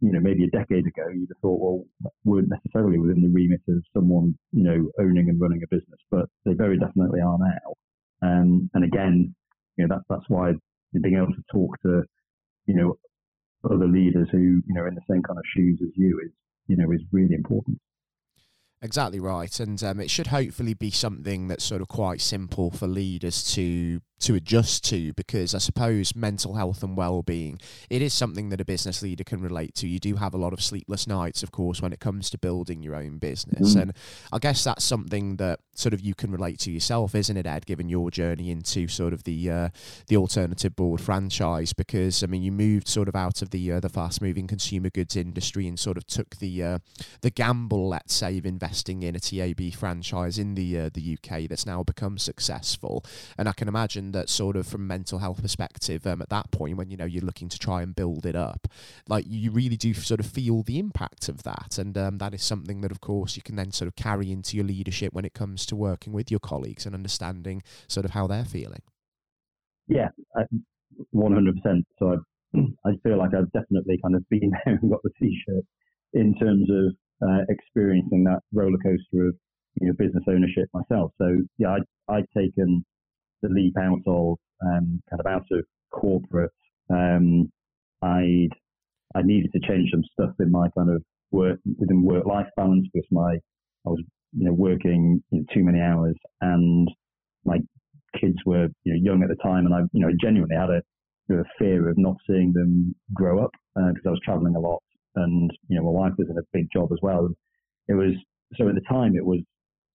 you 0.00 0.12
know, 0.12 0.20
maybe 0.20 0.44
a 0.44 0.56
decade 0.56 0.86
ago, 0.86 1.08
you'd 1.12 1.28
have 1.28 1.40
thought, 1.42 1.60
well, 1.60 1.84
weren't 2.24 2.48
necessarily 2.48 2.98
within 2.98 3.22
the 3.22 3.28
remit 3.28 3.60
of 3.68 3.82
someone, 3.92 4.38
you 4.52 4.62
know, 4.62 4.90
owning 5.00 5.28
and 5.28 5.40
running 5.40 5.62
a 5.62 5.74
business, 5.74 5.98
but 6.10 6.26
they 6.44 6.52
very 6.52 6.78
definitely 6.78 7.20
are 7.20 7.38
now. 7.38 7.74
Um, 8.22 8.70
and 8.74 8.84
again, 8.84 9.34
you 9.76 9.86
know, 9.86 9.94
that's 9.94 10.04
that's 10.08 10.28
why 10.28 10.52
being 10.92 11.16
able 11.16 11.34
to 11.34 11.42
talk 11.52 11.80
to, 11.82 12.02
you 12.66 12.74
know, 12.74 12.96
other 13.64 13.86
leaders 13.86 14.28
who, 14.30 14.62
you 14.66 14.74
know, 14.74 14.86
in 14.86 14.94
the 14.94 15.02
same 15.10 15.22
kind 15.22 15.38
of 15.38 15.44
shoes 15.54 15.78
as 15.82 15.90
you 15.96 16.20
is, 16.24 16.30
you 16.66 16.76
know, 16.76 16.90
is 16.92 17.00
really 17.12 17.34
important. 17.34 17.78
Exactly 18.80 19.18
right, 19.18 19.58
and 19.58 19.82
um, 19.82 19.98
it 19.98 20.08
should 20.08 20.28
hopefully 20.28 20.74
be 20.74 20.90
something 20.90 21.48
that's 21.48 21.64
sort 21.64 21.80
of 21.80 21.88
quite 21.88 22.20
simple 22.20 22.70
for 22.70 22.86
leaders 22.86 23.42
to 23.54 24.00
to 24.20 24.34
adjust 24.34 24.84
to 24.86 25.12
because 25.14 25.54
I 25.54 25.58
suppose 25.58 26.14
mental 26.14 26.54
health 26.54 26.82
and 26.82 26.96
well-being 26.96 27.60
it 27.88 28.02
is 28.02 28.12
something 28.12 28.48
that 28.48 28.60
a 28.60 28.64
business 28.64 29.02
leader 29.02 29.24
can 29.24 29.40
relate 29.40 29.74
to. 29.76 29.88
You 29.88 29.98
do 29.98 30.16
have 30.16 30.34
a 30.34 30.38
lot 30.38 30.52
of 30.52 30.62
sleepless 30.62 31.06
nights, 31.06 31.42
of 31.42 31.52
course, 31.52 31.80
when 31.80 31.92
it 31.92 32.00
comes 32.00 32.30
to 32.30 32.38
building 32.38 32.82
your 32.82 32.94
own 32.94 33.18
business, 33.18 33.74
mm. 33.74 33.82
and 33.82 33.92
I 34.32 34.38
guess 34.38 34.64
that's 34.64 34.84
something 34.84 35.36
that 35.36 35.60
sort 35.74 35.94
of 35.94 36.00
you 36.00 36.14
can 36.14 36.32
relate 36.32 36.58
to 36.60 36.70
yourself, 36.70 37.14
isn't 37.14 37.36
it, 37.36 37.46
Ed? 37.46 37.66
Given 37.66 37.88
your 37.88 38.10
journey 38.10 38.50
into 38.50 38.88
sort 38.88 39.12
of 39.12 39.24
the 39.24 39.50
uh, 39.50 39.68
the 40.08 40.16
alternative 40.16 40.74
board 40.74 41.00
franchise, 41.00 41.72
because 41.72 42.22
I 42.22 42.26
mean, 42.26 42.42
you 42.42 42.52
moved 42.52 42.88
sort 42.88 43.08
of 43.08 43.16
out 43.16 43.42
of 43.42 43.50
the 43.50 43.72
uh, 43.72 43.80
the 43.80 43.88
fast-moving 43.88 44.46
consumer 44.46 44.90
goods 44.90 45.16
industry 45.16 45.66
and 45.68 45.78
sort 45.78 45.96
of 45.96 46.06
took 46.06 46.36
the 46.36 46.62
uh, 46.62 46.78
the 47.22 47.30
gamble, 47.30 47.88
let's 47.88 48.14
say, 48.14 48.38
of 48.38 48.46
investing 48.46 49.02
in 49.02 49.14
a 49.14 49.20
TAB 49.20 49.72
franchise 49.72 50.38
in 50.38 50.54
the 50.54 50.78
uh, 50.78 50.90
the 50.92 51.16
UK 51.16 51.48
that's 51.48 51.66
now 51.66 51.82
become 51.82 52.18
successful, 52.18 53.04
and 53.36 53.48
I 53.48 53.52
can 53.52 53.68
imagine 53.68 54.07
that 54.12 54.28
sort 54.28 54.56
of 54.56 54.66
from 54.66 54.86
mental 54.86 55.18
health 55.18 55.42
perspective 55.42 56.06
um, 56.06 56.22
at 56.22 56.28
that 56.28 56.50
point 56.50 56.76
when 56.76 56.90
you 56.90 56.96
know 56.96 57.04
you're 57.04 57.24
looking 57.24 57.48
to 57.48 57.58
try 57.58 57.82
and 57.82 57.94
build 57.94 58.26
it 58.26 58.36
up 58.36 58.68
like 59.08 59.24
you 59.28 59.50
really 59.50 59.76
do 59.76 59.94
sort 59.94 60.20
of 60.20 60.26
feel 60.26 60.62
the 60.62 60.78
impact 60.78 61.28
of 61.28 61.42
that. 61.42 61.78
And 61.78 61.96
um, 61.96 62.18
that 62.18 62.34
is 62.34 62.42
something 62.42 62.80
that 62.82 62.90
of 62.90 63.00
course 63.00 63.36
you 63.36 63.42
can 63.42 63.56
then 63.56 63.72
sort 63.72 63.88
of 63.88 63.96
carry 63.96 64.30
into 64.30 64.56
your 64.56 64.66
leadership 64.66 65.12
when 65.12 65.24
it 65.24 65.34
comes 65.34 65.66
to 65.66 65.76
working 65.76 66.12
with 66.12 66.30
your 66.30 66.40
colleagues 66.40 66.86
and 66.86 66.94
understanding 66.94 67.62
sort 67.86 68.04
of 68.04 68.12
how 68.12 68.26
they're 68.26 68.44
feeling. 68.44 68.82
Yeah 69.86 70.08
100% 71.14 71.84
so 71.98 72.12
I, 72.54 72.58
I 72.86 72.92
feel 73.02 73.18
like 73.18 73.34
I've 73.34 73.52
definitely 73.52 73.98
kind 74.02 74.14
of 74.14 74.28
been 74.28 74.50
there 74.64 74.78
and 74.80 74.90
got 74.90 75.02
the 75.02 75.10
t-shirt 75.20 75.64
in 76.14 76.34
terms 76.38 76.68
of 76.70 77.28
uh, 77.28 77.42
experiencing 77.48 78.24
that 78.24 78.40
roller 78.52 78.78
coaster 78.78 79.28
of 79.28 79.34
you 79.80 79.88
know 79.88 79.92
business 79.98 80.24
ownership 80.28 80.68
myself. 80.72 81.12
So 81.18 81.38
yeah, 81.58 81.76
I 82.08 82.12
I'd 82.12 82.26
taken 82.36 82.84
the 83.42 83.48
leap 83.48 83.74
out 83.78 84.00
of 84.06 84.36
um, 84.64 85.02
kind 85.08 85.20
of 85.20 85.26
out 85.26 85.46
of 85.50 85.64
corporate, 85.90 86.52
um, 86.90 87.50
I'd 88.02 88.50
I 89.14 89.22
needed 89.22 89.52
to 89.52 89.60
change 89.60 89.90
some 89.90 90.04
stuff 90.12 90.34
in 90.38 90.50
my 90.50 90.68
kind 90.76 90.90
of 90.90 91.02
work 91.30 91.58
within 91.78 92.02
work 92.02 92.26
life 92.26 92.46
balance 92.56 92.86
because 92.92 93.08
my 93.10 93.34
I 93.86 93.90
was 93.90 94.02
you 94.32 94.44
know 94.44 94.52
working 94.52 95.22
you 95.30 95.40
know, 95.40 95.44
too 95.52 95.64
many 95.64 95.80
hours 95.80 96.16
and 96.40 96.88
my 97.44 97.58
kids 98.20 98.36
were 98.44 98.68
you 98.84 98.92
know 98.92 99.00
young 99.02 99.22
at 99.22 99.28
the 99.28 99.42
time 99.42 99.66
and 99.66 99.74
I 99.74 99.80
you 99.92 100.00
know 100.00 100.12
genuinely 100.20 100.56
had 100.56 100.70
a, 100.70 100.82
a 101.34 101.44
fear 101.58 101.88
of 101.88 101.96
not 101.98 102.16
seeing 102.26 102.52
them 102.52 102.94
grow 103.14 103.42
up 103.44 103.52
because 103.74 104.06
uh, 104.06 104.08
I 104.08 104.12
was 104.12 104.20
traveling 104.24 104.56
a 104.56 104.60
lot 104.60 104.82
and 105.16 105.50
you 105.68 105.76
know 105.76 105.84
my 105.84 105.90
wife 105.90 106.12
was 106.18 106.28
in 106.30 106.38
a 106.38 106.46
big 106.52 106.68
job 106.72 106.90
as 106.92 106.98
well. 107.02 107.28
It 107.88 107.94
was 107.94 108.12
so 108.56 108.68
at 108.68 108.74
the 108.74 108.82
time 108.88 109.16
it 109.16 109.24
was 109.24 109.40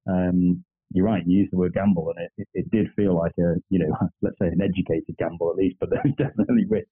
um, 0.07 0.63
you're 0.93 1.05
right. 1.05 1.23
You 1.25 1.39
used 1.39 1.51
the 1.51 1.57
word 1.57 1.73
gamble, 1.73 2.13
and 2.15 2.25
it, 2.25 2.31
it, 2.37 2.47
it, 2.53 2.71
did 2.71 2.87
feel 2.95 3.15
like 3.17 3.33
a, 3.39 3.55
you 3.69 3.79
know, 3.79 3.95
let's 4.21 4.37
say 4.39 4.47
an 4.47 4.61
educated 4.61 5.17
gamble 5.17 5.49
at 5.49 5.57
least, 5.57 5.77
but 5.79 5.89
there 5.91 6.01
was 6.03 6.13
definitely 6.17 6.65
risk 6.69 6.87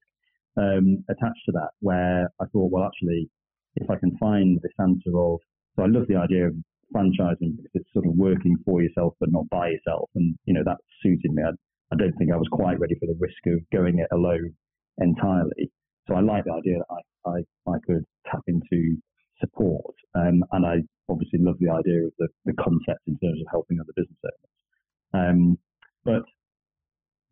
um, 0.58 1.04
attached 1.10 1.46
to 1.46 1.52
that. 1.54 1.70
Where 1.80 2.30
I 2.42 2.46
thought, 2.52 2.72
well, 2.72 2.84
actually, 2.84 3.30
if 3.76 3.90
I 3.90 3.96
can 3.96 4.18
find 4.18 4.60
this 4.62 4.74
answer 4.80 5.18
of, 5.18 5.40
so 5.76 5.84
I 5.84 5.88
love 5.88 6.08
the 6.08 6.18
idea 6.18 6.48
of 6.48 6.56
franchising 6.94 7.56
because 7.56 7.72
it's 7.74 7.94
sort 7.94 8.06
of 8.06 8.14
working 8.16 8.58
for 8.66 8.82
yourself 8.82 9.14
but 9.20 9.32
not 9.32 9.48
by 9.50 9.70
yourself, 9.70 10.10
and 10.16 10.36
you 10.46 10.54
know 10.54 10.64
that 10.66 10.78
suited 11.02 11.32
me. 11.32 11.44
I, 11.44 11.52
I 11.94 11.98
don't 11.98 12.14
think 12.18 12.32
I 12.32 12.38
was 12.38 12.50
quite 12.52 12.80
ready 12.80 12.96
for 12.96 13.06
the 13.06 13.18
risk 13.20 13.46
of 13.48 13.60
going 13.72 14.00
it 14.00 14.08
alone 14.12 14.54
entirely. 14.98 15.72
So 16.08 16.16
I 16.16 16.22
like 16.22 16.46
the 16.46 16.54
idea 16.54 16.80
that 16.80 17.02
I, 17.26 17.30
I, 17.30 17.72
I 17.72 17.78
could 17.86 18.04
tap 18.30 18.42
into 18.48 18.98
support. 19.42 19.96
Um, 20.16 20.44
and 20.52 20.66
I 20.66 20.76
obviously 21.10 21.40
love 21.40 21.58
the 21.60 21.70
idea 21.70 22.06
of 22.06 22.14
the, 22.20 22.28
the 22.46 22.54
concept 22.54 23.02
in 23.08 23.18
terms 23.20 23.42
of 23.42 23.48
helping 23.52 23.80
other 23.80 23.94
business 23.96 24.18
owners. 24.24 25.30
Um, 25.30 25.58
but 26.06 26.24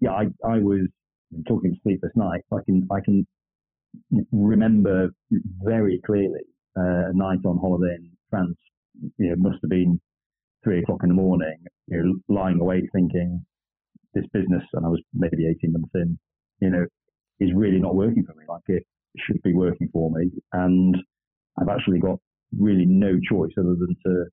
yeah, 0.01 0.11
I, 0.11 0.23
I 0.45 0.59
was 0.59 0.87
talking 1.47 1.71
to 1.71 1.79
sleepless 1.83 2.11
nights. 2.15 2.45
I 2.51 2.59
can 2.65 2.87
I 2.91 2.99
can 3.01 3.25
remember 4.31 5.09
very 5.63 6.01
clearly 6.05 6.45
uh, 6.77 7.09
a 7.09 7.13
night 7.13 7.39
on 7.45 7.57
holiday 7.59 7.95
in 7.95 8.11
France. 8.29 8.57
You 9.17 9.29
know, 9.29 9.35
must 9.37 9.59
have 9.61 9.69
been 9.69 9.99
three 10.63 10.79
o'clock 10.81 11.01
in 11.03 11.09
the 11.09 11.15
morning. 11.15 11.57
You 11.87 12.03
know, 12.03 12.35
lying 12.35 12.59
awake 12.59 12.85
thinking 12.93 13.45
this 14.13 14.25
business, 14.33 14.63
and 14.73 14.85
I 14.85 14.89
was 14.89 15.01
maybe 15.13 15.47
eighteen 15.47 15.73
months 15.73 15.91
in. 15.95 16.17
You 16.59 16.69
know, 16.69 16.85
is 17.39 17.51
really 17.55 17.79
not 17.79 17.95
working 17.95 18.25
for 18.25 18.33
me. 18.33 18.45
Like 18.47 18.63
it 18.67 18.83
should 19.17 19.41
be 19.43 19.53
working 19.53 19.89
for 19.91 20.11
me, 20.11 20.31
and 20.53 20.95
I've 21.57 21.69
actually 21.69 21.99
got 21.99 22.19
really 22.57 22.85
no 22.85 23.19
choice 23.29 23.51
other 23.57 23.75
than 23.75 23.95
to 24.05 24.25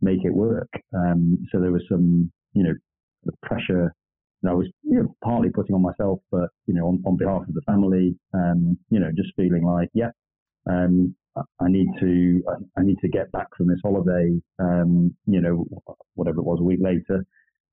make 0.00 0.24
it 0.24 0.34
work. 0.34 0.68
Um, 0.94 1.46
so 1.50 1.60
there 1.60 1.72
was 1.72 1.82
some, 1.88 2.30
you 2.52 2.62
know, 2.64 2.74
pressure 3.42 3.92
that 4.42 4.50
I 4.50 4.54
was 4.54 4.68
you 4.82 5.02
know, 5.02 5.16
partly 5.24 5.50
putting 5.50 5.74
on 5.74 5.82
myself, 5.82 6.20
but 6.30 6.48
you 6.66 6.74
know, 6.74 6.86
on, 6.86 7.02
on 7.06 7.16
behalf 7.16 7.42
of 7.48 7.54
the 7.54 7.62
family, 7.62 8.16
um, 8.34 8.78
you 8.90 9.00
know, 9.00 9.10
just 9.16 9.34
feeling 9.36 9.64
like, 9.64 9.88
yeah, 9.94 10.10
um, 10.70 11.14
I 11.60 11.68
need 11.68 11.88
to, 12.00 12.42
I 12.78 12.82
need 12.82 12.98
to 13.00 13.08
get 13.08 13.30
back 13.32 13.48
from 13.56 13.68
this 13.68 13.80
holiday, 13.82 14.40
um, 14.58 15.14
you 15.26 15.40
know, 15.40 15.66
whatever 16.14 16.40
it 16.40 16.44
was, 16.44 16.60
a 16.60 16.64
week 16.64 16.80
later, 16.80 17.24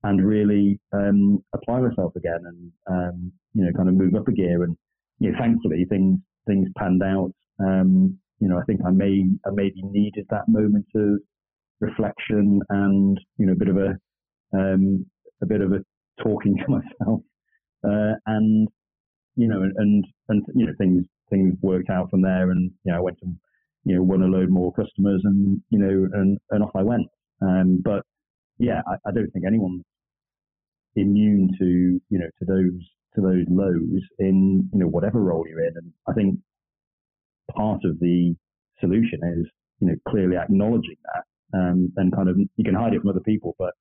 and 0.03 0.25
really 0.25 0.79
um, 0.91 1.43
apply 1.53 1.79
myself 1.79 2.15
again, 2.15 2.39
and 2.45 2.71
um, 2.89 3.31
you 3.53 3.63
know, 3.63 3.71
kind 3.71 3.87
of 3.87 3.95
move 3.95 4.15
up 4.15 4.27
a 4.27 4.31
gear. 4.31 4.63
And 4.63 4.75
you 5.19 5.31
know, 5.31 5.37
thankfully, 5.39 5.85
things 5.89 6.19
things 6.45 6.67
panned 6.77 7.03
out. 7.03 7.31
Um, 7.59 8.19
you 8.43 8.49
know, 8.49 8.59
I 8.59 8.63
think 8.63 8.81
I 8.85 8.91
may 8.91 9.23
I 9.45 9.51
maybe 9.51 9.81
needed 9.83 10.25
that 10.29 10.49
moment 10.49 10.85
of 10.95 11.19
reflection 11.79 12.59
and 12.69 13.17
you 13.37 13.45
know 13.45 13.53
a 13.53 13.55
bit 13.55 13.69
of 13.69 13.77
a 13.77 13.97
um, 14.53 15.05
a 15.41 15.45
bit 15.45 15.61
of 15.61 15.71
a 15.71 15.79
talking 16.21 16.57
to 16.65 16.65
myself, 16.69 17.21
uh, 17.87 18.15
and 18.25 18.67
you 19.37 19.47
know, 19.47 19.61
and 19.61 20.05
and 20.27 20.45
you 20.53 20.65
know 20.65 20.73
things 20.77 21.05
things 21.29 21.55
worked 21.61 21.89
out 21.89 22.09
from 22.09 22.21
there, 22.21 22.51
and 22.51 22.69
you 22.83 22.91
know 22.91 22.97
I 22.97 23.01
went 23.01 23.17
and 23.21 23.37
you 23.85 23.95
know 23.95 24.03
won 24.03 24.23
a 24.23 24.25
load 24.25 24.49
more 24.49 24.73
customers, 24.73 25.21
and 25.23 25.61
you 25.69 25.79
know, 25.79 26.09
and 26.19 26.37
and 26.51 26.63
off 26.63 26.75
I 26.75 26.83
went. 26.83 27.07
Um, 27.41 27.81
but 27.81 28.03
yeah, 28.57 28.81
I, 28.85 28.95
I 29.07 29.11
don't 29.13 29.31
think 29.31 29.45
anyone's 29.47 29.83
immune 30.97 31.49
to 31.59 31.65
you 32.09 32.19
know 32.19 32.27
to 32.39 32.45
those 32.45 32.81
to 33.15 33.21
those 33.21 33.45
lows 33.47 34.01
in 34.19 34.69
you 34.73 34.79
know 34.79 34.87
whatever 34.87 35.21
role 35.21 35.45
you're 35.47 35.65
in, 35.65 35.77
and 35.77 35.93
I 36.09 36.11
think 36.11 36.39
part 37.55 37.81
of 37.85 37.99
the 37.99 38.35
solution 38.79 39.19
is, 39.37 39.45
you 39.79 39.87
know, 39.87 39.95
clearly 40.07 40.37
acknowledging 40.37 40.97
that 41.13 41.23
um, 41.53 41.91
and 41.97 42.13
kind 42.13 42.29
of 42.29 42.37
you 42.37 42.63
can 42.63 42.73
hide 42.73 42.93
it 42.93 43.01
from 43.01 43.09
other 43.09 43.19
people, 43.19 43.55
but 43.59 43.73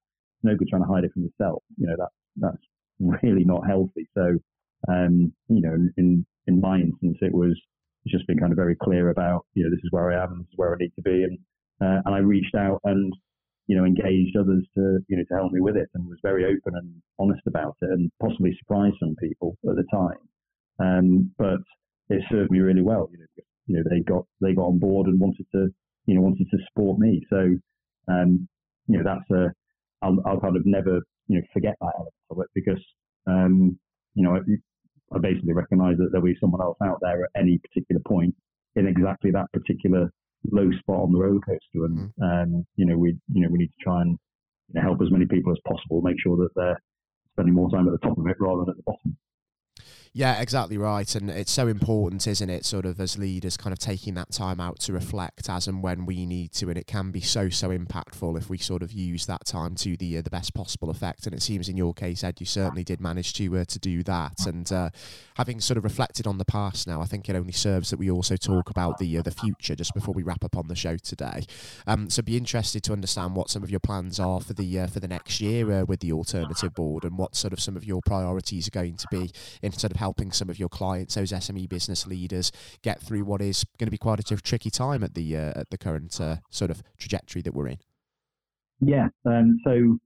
no 0.42 0.56
good 0.56 0.68
trying 0.68 0.82
to 0.82 0.88
hide 0.88 1.04
it 1.04 1.12
from 1.12 1.22
yourself. 1.22 1.62
You 1.76 1.88
know, 1.88 1.96
that 1.98 2.10
that's 2.36 2.62
really 2.98 3.44
not 3.44 3.66
healthy. 3.66 4.08
So, 4.14 4.38
um, 4.88 5.32
you 5.48 5.62
know, 5.62 5.76
in 5.96 6.26
in 6.46 6.60
my 6.60 6.76
instance, 6.76 7.18
it 7.20 7.32
was 7.32 7.58
just 8.06 8.26
been 8.26 8.38
kind 8.38 8.52
of 8.52 8.56
very 8.56 8.74
clear 8.74 9.10
about, 9.10 9.46
you 9.54 9.62
know, 9.62 9.70
this 9.70 9.82
is 9.84 9.92
where 9.92 10.10
I 10.10 10.24
am, 10.24 10.38
this 10.38 10.48
is 10.52 10.56
where 10.56 10.74
I 10.74 10.76
need 10.78 10.92
to 10.96 11.02
be, 11.02 11.24
and 11.24 11.38
uh, 11.80 12.02
and 12.04 12.14
I 12.14 12.18
reached 12.18 12.54
out 12.54 12.80
and 12.84 13.12
you 13.68 13.76
know 13.76 13.84
engaged 13.84 14.36
others 14.36 14.66
to 14.74 14.98
you 15.08 15.16
know 15.16 15.24
to 15.28 15.34
help 15.34 15.52
me 15.52 15.60
with 15.60 15.76
it, 15.76 15.88
and 15.94 16.06
was 16.06 16.18
very 16.22 16.44
open 16.44 16.76
and 16.76 17.02
honest 17.18 17.42
about 17.46 17.76
it, 17.80 17.90
and 17.90 18.10
possibly 18.20 18.56
surprised 18.58 18.96
some 19.00 19.16
people 19.20 19.56
at 19.68 19.76
the 19.76 19.84
time. 19.90 20.18
Um, 20.78 21.30
but 21.38 21.60
it 22.08 22.22
served 22.30 22.50
me 22.50 22.58
really 22.58 22.82
well, 22.82 23.08
you 23.12 23.18
know, 23.18 23.24
you 23.72 23.78
know 23.78 23.84
they 23.88 24.00
got 24.00 24.24
they 24.40 24.52
got 24.52 24.66
on 24.66 24.78
board 24.78 25.06
and 25.06 25.18
wanted 25.18 25.46
to 25.52 25.68
you 26.06 26.14
know 26.14 26.20
wanted 26.20 26.46
to 26.50 26.58
support 26.68 26.98
me. 26.98 27.24
So 27.30 27.56
um, 28.08 28.48
you 28.86 28.98
know 28.98 29.04
that's 29.04 29.30
a 29.30 29.52
I'll, 30.02 30.18
I'll 30.26 30.40
kind 30.40 30.56
of 30.56 30.66
never 30.66 31.00
you 31.28 31.38
know 31.38 31.42
forget 31.52 31.76
that 31.80 31.92
element 31.96 32.14
of 32.30 32.38
it 32.40 32.48
because 32.54 32.82
um, 33.26 33.78
you 34.14 34.22
know 34.22 34.36
I, 34.36 35.16
I 35.16 35.18
basically 35.18 35.54
recognise 35.54 35.96
that 35.98 36.08
there'll 36.12 36.26
be 36.26 36.36
someone 36.40 36.60
else 36.60 36.76
out 36.84 36.98
there 37.00 37.24
at 37.24 37.30
any 37.40 37.58
particular 37.58 38.02
point 38.06 38.34
in 38.76 38.86
exactly 38.86 39.30
that 39.30 39.52
particular 39.52 40.10
low 40.50 40.70
spot 40.78 41.00
on 41.00 41.12
the 41.12 41.18
roller 41.18 41.40
coaster, 41.40 41.86
and 41.86 41.98
mm-hmm. 41.98 42.22
um, 42.22 42.66
you 42.76 42.84
know 42.84 42.98
we 42.98 43.16
you 43.32 43.42
know 43.42 43.48
we 43.50 43.58
need 43.58 43.72
to 43.78 43.84
try 43.84 44.02
and 44.02 44.18
you 44.68 44.74
know, 44.74 44.82
help 44.82 45.00
as 45.02 45.10
many 45.10 45.26
people 45.26 45.52
as 45.52 45.58
possible, 45.66 46.02
make 46.02 46.20
sure 46.20 46.36
that 46.36 46.50
they're 46.56 46.80
spending 47.32 47.54
more 47.54 47.70
time 47.70 47.86
at 47.88 47.92
the 47.92 48.06
top 48.06 48.18
of 48.18 48.26
it 48.26 48.36
rather 48.38 48.64
than 48.64 48.70
at 48.70 48.76
the 48.76 48.82
bottom. 48.84 49.16
Yeah, 50.14 50.42
exactly 50.42 50.76
right. 50.76 51.14
And 51.14 51.30
it's 51.30 51.50
so 51.50 51.68
important, 51.68 52.26
isn't 52.26 52.50
it, 52.50 52.66
sort 52.66 52.84
of 52.84 53.00
as 53.00 53.16
leaders, 53.16 53.56
kind 53.56 53.72
of 53.72 53.78
taking 53.78 54.12
that 54.14 54.30
time 54.30 54.60
out 54.60 54.78
to 54.80 54.92
reflect 54.92 55.48
as 55.48 55.66
and 55.66 55.82
when 55.82 56.04
we 56.04 56.26
need 56.26 56.52
to. 56.52 56.68
And 56.68 56.76
it 56.76 56.86
can 56.86 57.10
be 57.12 57.22
so, 57.22 57.48
so 57.48 57.70
impactful 57.70 58.36
if 58.36 58.50
we 58.50 58.58
sort 58.58 58.82
of 58.82 58.92
use 58.92 59.24
that 59.24 59.46
time 59.46 59.74
to 59.76 59.96
the 59.96 60.18
uh, 60.18 60.22
the 60.22 60.28
best 60.28 60.52
possible 60.52 60.90
effect. 60.90 61.26
And 61.26 61.34
it 61.34 61.40
seems 61.40 61.66
in 61.66 61.78
your 61.78 61.94
case, 61.94 62.22
Ed, 62.22 62.40
you 62.40 62.46
certainly 62.46 62.84
did 62.84 63.00
manage 63.00 63.32
to 63.34 63.56
uh, 63.56 63.64
to 63.64 63.78
do 63.78 64.02
that. 64.02 64.44
And 64.46 64.70
uh, 64.70 64.90
having 65.36 65.60
sort 65.60 65.78
of 65.78 65.84
reflected 65.84 66.26
on 66.26 66.36
the 66.36 66.44
past 66.44 66.86
now, 66.86 67.00
I 67.00 67.06
think 67.06 67.30
it 67.30 67.36
only 67.36 67.52
serves 67.52 67.88
that 67.88 67.98
we 67.98 68.10
also 68.10 68.36
talk 68.36 68.68
about 68.68 68.98
the 68.98 69.16
uh, 69.16 69.22
the 69.22 69.30
future 69.30 69.74
just 69.74 69.94
before 69.94 70.12
we 70.12 70.22
wrap 70.22 70.44
up 70.44 70.58
on 70.58 70.68
the 70.68 70.76
show 70.76 70.98
today. 70.98 71.46
Um, 71.86 72.10
so 72.10 72.20
be 72.20 72.36
interested 72.36 72.82
to 72.82 72.92
understand 72.92 73.34
what 73.34 73.48
some 73.48 73.62
of 73.62 73.70
your 73.70 73.80
plans 73.80 74.20
are 74.20 74.42
for 74.42 74.52
the 74.52 74.80
uh, 74.80 74.86
for 74.88 75.00
the 75.00 75.08
next 75.08 75.40
year 75.40 75.72
uh, 75.72 75.84
with 75.84 76.00
the 76.00 76.12
alternative 76.12 76.74
board 76.74 77.04
and 77.04 77.16
what 77.16 77.34
sort 77.34 77.54
of 77.54 77.60
some 77.60 77.78
of 77.78 77.84
your 77.86 78.02
priorities 78.02 78.68
are 78.68 78.72
going 78.72 78.96
to 78.96 79.06
be 79.10 79.30
in 79.62 79.72
of 79.90 80.01
helping 80.02 80.32
some 80.32 80.50
of 80.50 80.58
your 80.58 80.68
clients, 80.68 81.14
those 81.14 81.30
SME 81.30 81.68
business 81.68 82.08
leaders, 82.08 82.50
get 82.82 83.00
through 83.00 83.22
what 83.24 83.40
is 83.40 83.64
going 83.78 83.86
to 83.86 83.96
be 83.98 84.04
quite 84.08 84.18
a 84.18 84.36
tricky 84.50 84.68
time 84.68 85.04
at 85.04 85.14
the 85.14 85.36
uh, 85.36 85.60
at 85.60 85.70
the 85.70 85.78
current 85.78 86.20
uh, 86.20 86.36
sort 86.50 86.72
of 86.72 86.82
trajectory 86.98 87.40
that 87.40 87.54
we're 87.54 87.68
in? 87.68 87.78
Yeah. 88.80 89.06
Um, 89.24 89.60
so 89.64 89.98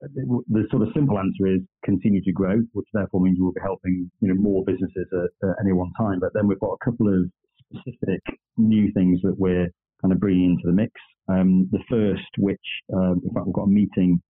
the 0.00 0.64
sort 0.70 0.82
of 0.82 0.88
simple 0.94 1.18
answer 1.18 1.46
is 1.56 1.60
continue 1.84 2.22
to 2.22 2.32
grow, 2.32 2.56
which 2.72 2.86
therefore 2.94 3.20
means 3.20 3.36
we'll 3.38 3.52
be 3.52 3.60
helping 3.62 4.10
you 4.20 4.28
know 4.28 4.40
more 4.40 4.64
businesses 4.64 5.06
at, 5.12 5.48
at 5.48 5.56
any 5.60 5.72
one 5.72 5.92
time. 6.00 6.18
But 6.18 6.32
then 6.32 6.46
we've 6.46 6.60
got 6.60 6.78
a 6.80 6.84
couple 6.84 7.08
of 7.08 7.30
specific 7.68 8.22
new 8.56 8.90
things 8.92 9.20
that 9.24 9.36
we're 9.38 9.68
kind 10.00 10.12
of 10.12 10.20
bringing 10.20 10.52
into 10.52 10.62
the 10.64 10.72
mix. 10.72 10.92
Um, 11.28 11.68
the 11.70 11.82
first, 11.90 12.30
which 12.38 12.66
um, 12.94 13.20
in 13.26 13.34
fact 13.34 13.44
we've 13.44 13.60
got 13.60 13.64
a 13.72 13.76
meeting 13.82 14.22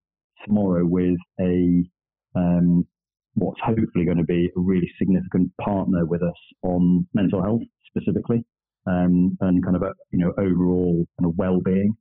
tomorrow 0.43 0.85
with 0.85 1.19
a 1.39 1.83
um, 2.35 2.87
what's 3.35 3.59
hopefully 3.61 4.05
going 4.05 4.17
to 4.17 4.23
be 4.23 4.49
a 4.55 4.59
really 4.59 4.89
significant 4.97 5.51
partner 5.61 6.05
with 6.05 6.23
us 6.23 6.35
on 6.63 7.07
mental 7.13 7.41
health 7.41 7.61
specifically, 7.87 8.43
um, 8.87 9.37
and 9.41 9.63
kind 9.63 9.75
of 9.75 9.83
a, 9.83 9.93
you 10.11 10.19
know 10.19 10.33
overall 10.37 11.05
kind 11.19 11.29
of 11.29 11.37
well-being. 11.37 11.95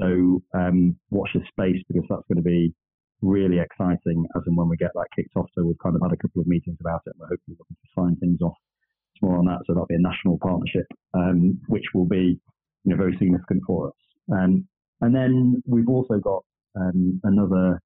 So 0.00 0.42
um, 0.54 0.96
watch 1.10 1.30
this 1.34 1.46
space 1.48 1.82
because 1.88 2.04
that's 2.08 2.26
going 2.28 2.36
to 2.36 2.42
be 2.42 2.74
really 3.22 3.58
exciting 3.58 4.26
as 4.36 4.42
and 4.46 4.56
when 4.56 4.68
we 4.68 4.76
get 4.76 4.90
that 4.94 5.06
kicked 5.16 5.36
off. 5.36 5.46
So 5.54 5.64
we've 5.64 5.78
kind 5.82 5.96
of 5.96 6.02
had 6.02 6.12
a 6.12 6.16
couple 6.16 6.42
of 6.42 6.46
meetings 6.46 6.76
about 6.80 7.00
it 7.06 7.14
and 7.14 7.20
we're 7.20 7.28
hopefully 7.28 7.56
looking 7.58 7.76
to 7.76 7.88
sign 7.96 8.16
things 8.16 8.40
off 8.42 8.56
tomorrow 9.18 9.38
on 9.38 9.46
that. 9.46 9.60
So 9.66 9.72
that'll 9.72 9.86
be 9.86 9.94
a 9.94 9.98
national 9.98 10.38
partnership, 10.38 10.86
um, 11.14 11.60
which 11.68 11.84
will 11.94 12.06
be 12.06 12.38
you 12.84 12.90
know, 12.90 12.96
very 12.96 13.16
significant 13.18 13.62
for 13.66 13.88
us. 13.88 13.94
Um, 14.32 14.66
and 15.00 15.14
then 15.14 15.62
we've 15.66 15.88
also 15.88 16.18
got 16.18 16.44
um, 16.78 17.20
another, 17.24 17.80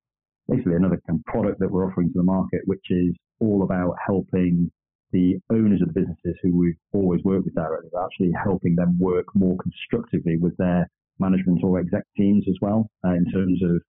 basically 0.50 0.74
another 0.74 1.00
kind 1.06 1.20
of 1.20 1.24
product 1.26 1.60
that 1.60 1.70
we're 1.70 1.86
offering 1.86 2.08
to 2.08 2.18
the 2.18 2.22
market, 2.22 2.60
which 2.66 2.84
is 2.90 3.14
all 3.40 3.62
about 3.62 3.94
helping 4.04 4.70
the 5.12 5.38
owners 5.50 5.80
of 5.82 5.88
the 5.88 6.00
businesses 6.00 6.38
who 6.42 6.56
we've 6.56 6.78
always 6.92 7.20
worked 7.24 7.44
with 7.44 7.54
directly, 7.54 7.90
actually 8.00 8.32
helping 8.44 8.76
them 8.76 8.98
work 8.98 9.26
more 9.34 9.56
constructively 9.62 10.36
with 10.36 10.56
their 10.56 10.88
management 11.18 11.62
or 11.64 11.80
exec 11.80 12.02
teams 12.16 12.44
as 12.48 12.56
well, 12.60 12.88
uh, 13.04 13.14
in 13.14 13.24
terms 13.32 13.60
of 13.62 13.80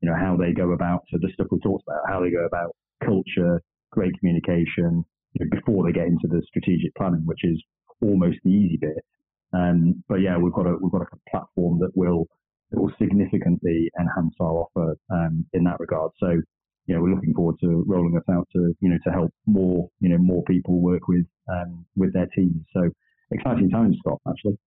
you 0.00 0.08
know, 0.08 0.16
how 0.16 0.36
they 0.36 0.52
go 0.52 0.72
about, 0.72 1.02
so 1.10 1.18
the 1.20 1.30
stuff 1.34 1.48
we 1.50 1.58
talked 1.60 1.84
about, 1.86 2.00
how 2.08 2.20
they 2.20 2.30
go 2.30 2.46
about 2.46 2.74
culture, 3.04 3.60
great 3.92 4.18
communication, 4.18 5.04
you 5.34 5.44
know, 5.44 5.46
before 5.50 5.84
they 5.84 5.92
get 5.92 6.06
into 6.06 6.26
the 6.26 6.42
strategic 6.46 6.94
planning, 6.94 7.22
which 7.24 7.44
is 7.44 7.62
almost 8.02 8.38
the 8.44 8.50
easy 8.50 8.78
bit. 8.80 9.04
Um, 9.52 10.02
but 10.08 10.16
yeah, 10.16 10.38
we've 10.38 10.52
got 10.52 10.66
a 10.66 10.76
we've 10.80 10.92
got 10.92 11.02
a 11.02 11.30
platform 11.30 11.80
that 11.80 11.90
will 11.94 12.26
that 12.70 12.80
will 12.80 12.92
significantly 13.00 13.90
enhance 13.98 14.34
our 14.40 14.66
offer 14.66 14.96
um, 15.10 15.46
in 15.52 15.64
that 15.64 15.80
regard. 15.80 16.12
So 16.18 16.40
you 16.86 16.94
know, 16.96 17.02
we're 17.02 17.14
looking 17.14 17.34
forward 17.34 17.56
to 17.60 17.84
rolling 17.86 18.14
this 18.14 18.24
out 18.30 18.48
to 18.54 18.74
you 18.80 18.88
know 18.88 18.98
to 19.04 19.12
help 19.12 19.32
more 19.46 19.88
you 20.00 20.08
know 20.08 20.18
more 20.18 20.42
people 20.44 20.80
work 20.80 21.08
with 21.08 21.26
um, 21.48 21.86
with 21.96 22.12
their 22.12 22.28
teams. 22.34 22.64
So 22.72 22.90
exciting 23.30 23.70
times, 23.70 23.96
Scott. 24.00 24.20
Actually 24.28 24.58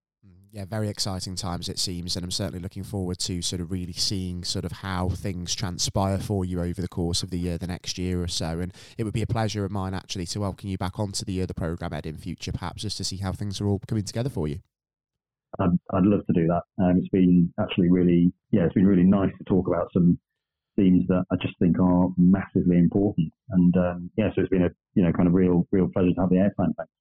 yeah, 0.53 0.65
very 0.65 0.87
exciting 0.87 1.35
times 1.35 1.67
it 1.67 1.79
seems, 1.79 2.15
and 2.15 2.23
I'm 2.23 2.29
certainly 2.29 2.59
looking 2.59 2.83
forward 2.83 3.17
to 3.19 3.41
sort 3.41 3.59
of 3.59 3.71
really 3.71 3.93
seeing 3.93 4.43
sort 4.43 4.65
of 4.65 4.71
how 4.71 5.09
things 5.09 5.55
transpire 5.55 6.19
for 6.19 6.45
you 6.45 6.61
over 6.61 6.79
the 6.79 6.87
course 6.87 7.23
of 7.23 7.31
the 7.31 7.39
year, 7.39 7.57
the 7.57 7.65
next 7.65 7.97
year 7.97 8.21
or 8.21 8.27
so. 8.27 8.59
And 8.59 8.71
it 8.95 9.03
would 9.03 9.15
be 9.15 9.23
a 9.23 9.27
pleasure 9.27 9.65
of 9.65 9.71
mine 9.71 9.95
actually 9.95 10.27
to 10.27 10.41
welcome 10.41 10.69
you 10.69 10.77
back 10.77 10.99
onto 10.99 11.25
the 11.25 11.41
uh, 11.41 11.47
the 11.47 11.55
program 11.55 11.91
Ed 11.91 12.05
in 12.05 12.17
future, 12.17 12.51
perhaps 12.51 12.83
just 12.83 12.97
to 12.97 13.03
see 13.03 13.17
how 13.17 13.31
things 13.31 13.59
are 13.59 13.67
all 13.67 13.81
coming 13.87 14.03
together 14.03 14.29
for 14.29 14.47
you. 14.47 14.59
I'd, 15.59 15.77
I'd 15.93 16.05
love 16.05 16.25
to 16.27 16.33
do 16.33 16.47
that. 16.47 16.63
Um, 16.83 16.97
it's 16.97 17.09
been 17.09 17.53
actually 17.59 17.89
really, 17.89 18.31
yeah, 18.51 18.65
it's 18.65 18.73
been 18.73 18.87
really 18.87 19.03
nice 19.03 19.31
to 19.37 19.43
talk 19.45 19.67
about 19.67 19.89
some 19.93 20.19
themes 20.75 21.05
that 21.07 21.25
I 21.31 21.35
just 21.41 21.57
think 21.59 21.79
are 21.79 22.09
massively 22.17 22.77
important. 22.77 23.31
And 23.49 23.75
um, 23.77 24.11
yeah, 24.17 24.29
so 24.35 24.41
it's 24.41 24.49
been 24.49 24.63
a 24.63 24.69
you 24.95 25.03
know 25.03 25.11
kind 25.13 25.27
of 25.27 25.33
real 25.33 25.67
real 25.71 25.89
pleasure 25.93 26.13
to 26.15 26.21
have 26.21 26.29
the 26.29 26.37
airtime. 26.37 26.73
Thanks. 26.77 26.91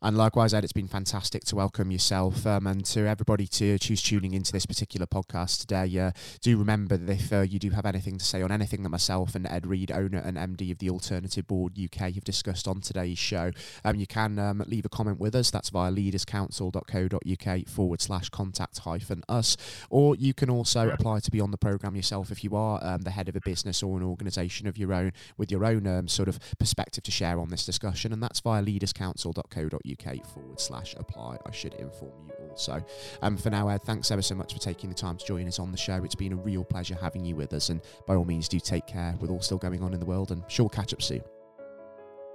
And 0.00 0.16
likewise, 0.16 0.54
Ed, 0.54 0.62
it's 0.62 0.72
been 0.72 0.86
fantastic 0.86 1.42
to 1.46 1.56
welcome 1.56 1.90
yourself 1.90 2.46
um, 2.46 2.68
and 2.68 2.84
to 2.84 3.00
everybody 3.00 3.48
to 3.48 3.80
choose 3.80 4.00
tuning 4.00 4.32
into 4.32 4.52
this 4.52 4.64
particular 4.64 5.06
podcast 5.06 5.60
today. 5.60 5.98
Uh, 5.98 6.12
do 6.40 6.56
remember 6.56 6.96
that 6.96 7.12
if 7.12 7.32
uh, 7.32 7.40
you 7.40 7.58
do 7.58 7.70
have 7.70 7.84
anything 7.84 8.16
to 8.16 8.24
say 8.24 8.40
on 8.40 8.52
anything 8.52 8.84
that 8.84 8.90
myself 8.90 9.34
and 9.34 9.44
Ed 9.48 9.66
Reid, 9.66 9.90
owner 9.90 10.18
and 10.18 10.36
MD 10.36 10.70
of 10.70 10.78
the 10.78 10.88
Alternative 10.88 11.44
Board 11.44 11.76
UK, 11.76 12.14
have 12.14 12.22
discussed 12.22 12.68
on 12.68 12.80
today's 12.80 13.18
show, 13.18 13.50
um, 13.84 13.96
you 13.96 14.06
can 14.06 14.38
um, 14.38 14.62
leave 14.68 14.84
a 14.84 14.88
comment 14.88 15.18
with 15.18 15.34
us. 15.34 15.50
That's 15.50 15.70
via 15.70 15.90
leaderscouncil.co.uk 15.90 17.68
forward 17.68 18.00
slash 18.00 18.28
contact 18.28 18.78
hyphen 18.78 19.24
us. 19.28 19.56
Or 19.90 20.14
you 20.14 20.32
can 20.32 20.48
also 20.48 20.90
apply 20.90 21.18
to 21.20 21.30
be 21.32 21.40
on 21.40 21.50
the 21.50 21.58
programme 21.58 21.96
yourself 21.96 22.30
if 22.30 22.44
you 22.44 22.54
are 22.54 22.78
um, 22.84 23.02
the 23.02 23.10
head 23.10 23.28
of 23.28 23.34
a 23.34 23.40
business 23.40 23.82
or 23.82 23.96
an 23.96 24.04
organisation 24.04 24.68
of 24.68 24.78
your 24.78 24.92
own 24.92 25.12
with 25.36 25.50
your 25.50 25.64
own 25.64 25.88
um, 25.88 26.06
sort 26.06 26.28
of 26.28 26.38
perspective 26.60 27.02
to 27.02 27.10
share 27.10 27.40
on 27.40 27.48
this 27.48 27.66
discussion. 27.66 28.12
And 28.12 28.22
that's 28.22 28.38
via 28.38 28.62
leaderscouncil.co.uk 28.62 29.87
uk 29.92 30.26
forward 30.26 30.60
slash 30.60 30.94
apply. 30.98 31.38
I 31.46 31.50
should 31.50 31.74
inform 31.74 32.12
you 32.28 32.34
also. 32.50 32.84
Um, 33.22 33.36
for 33.36 33.50
now, 33.50 33.68
Ed, 33.68 33.82
thanks 33.84 34.10
ever 34.10 34.22
so 34.22 34.34
much 34.34 34.52
for 34.52 34.60
taking 34.60 34.88
the 34.88 34.94
time 34.94 35.16
to 35.16 35.24
join 35.24 35.46
us 35.48 35.58
on 35.58 35.70
the 35.70 35.78
show. 35.78 36.02
It's 36.04 36.14
been 36.14 36.32
a 36.32 36.36
real 36.36 36.64
pleasure 36.64 36.96
having 37.00 37.24
you 37.24 37.36
with 37.36 37.52
us. 37.52 37.68
And 37.68 37.80
by 38.06 38.14
all 38.14 38.24
means, 38.24 38.48
do 38.48 38.60
take 38.60 38.86
care 38.86 39.14
with 39.20 39.30
all 39.30 39.40
still 39.40 39.58
going 39.58 39.82
on 39.82 39.94
in 39.94 40.00
the 40.00 40.06
world. 40.06 40.30
And 40.30 40.42
sure, 40.48 40.64
we'll 40.64 40.70
catch 40.70 40.92
up 40.92 41.02
soon. 41.02 41.22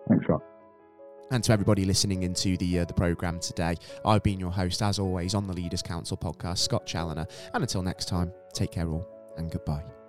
Thanks, 0.09 0.25
Rob. 0.27 0.41
And 1.31 1.43
to 1.45 1.53
everybody 1.53 1.85
listening 1.85 2.23
into 2.23 2.57
the 2.57 2.79
uh, 2.79 2.85
the 2.85 2.93
program 2.93 3.39
today, 3.39 3.75
I've 4.05 4.23
been 4.23 4.39
your 4.39 4.51
host, 4.51 4.81
as 4.81 4.99
always, 4.99 5.33
on 5.33 5.47
the 5.47 5.53
Leaders 5.53 5.81
Council 5.81 6.17
podcast, 6.17 6.59
Scott 6.59 6.85
Challoner. 6.85 7.25
And 7.53 7.63
until 7.63 7.81
next 7.81 8.07
time, 8.07 8.31
take 8.53 8.71
care 8.71 8.87
all 8.87 9.07
and 9.37 9.49
goodbye. 9.49 10.02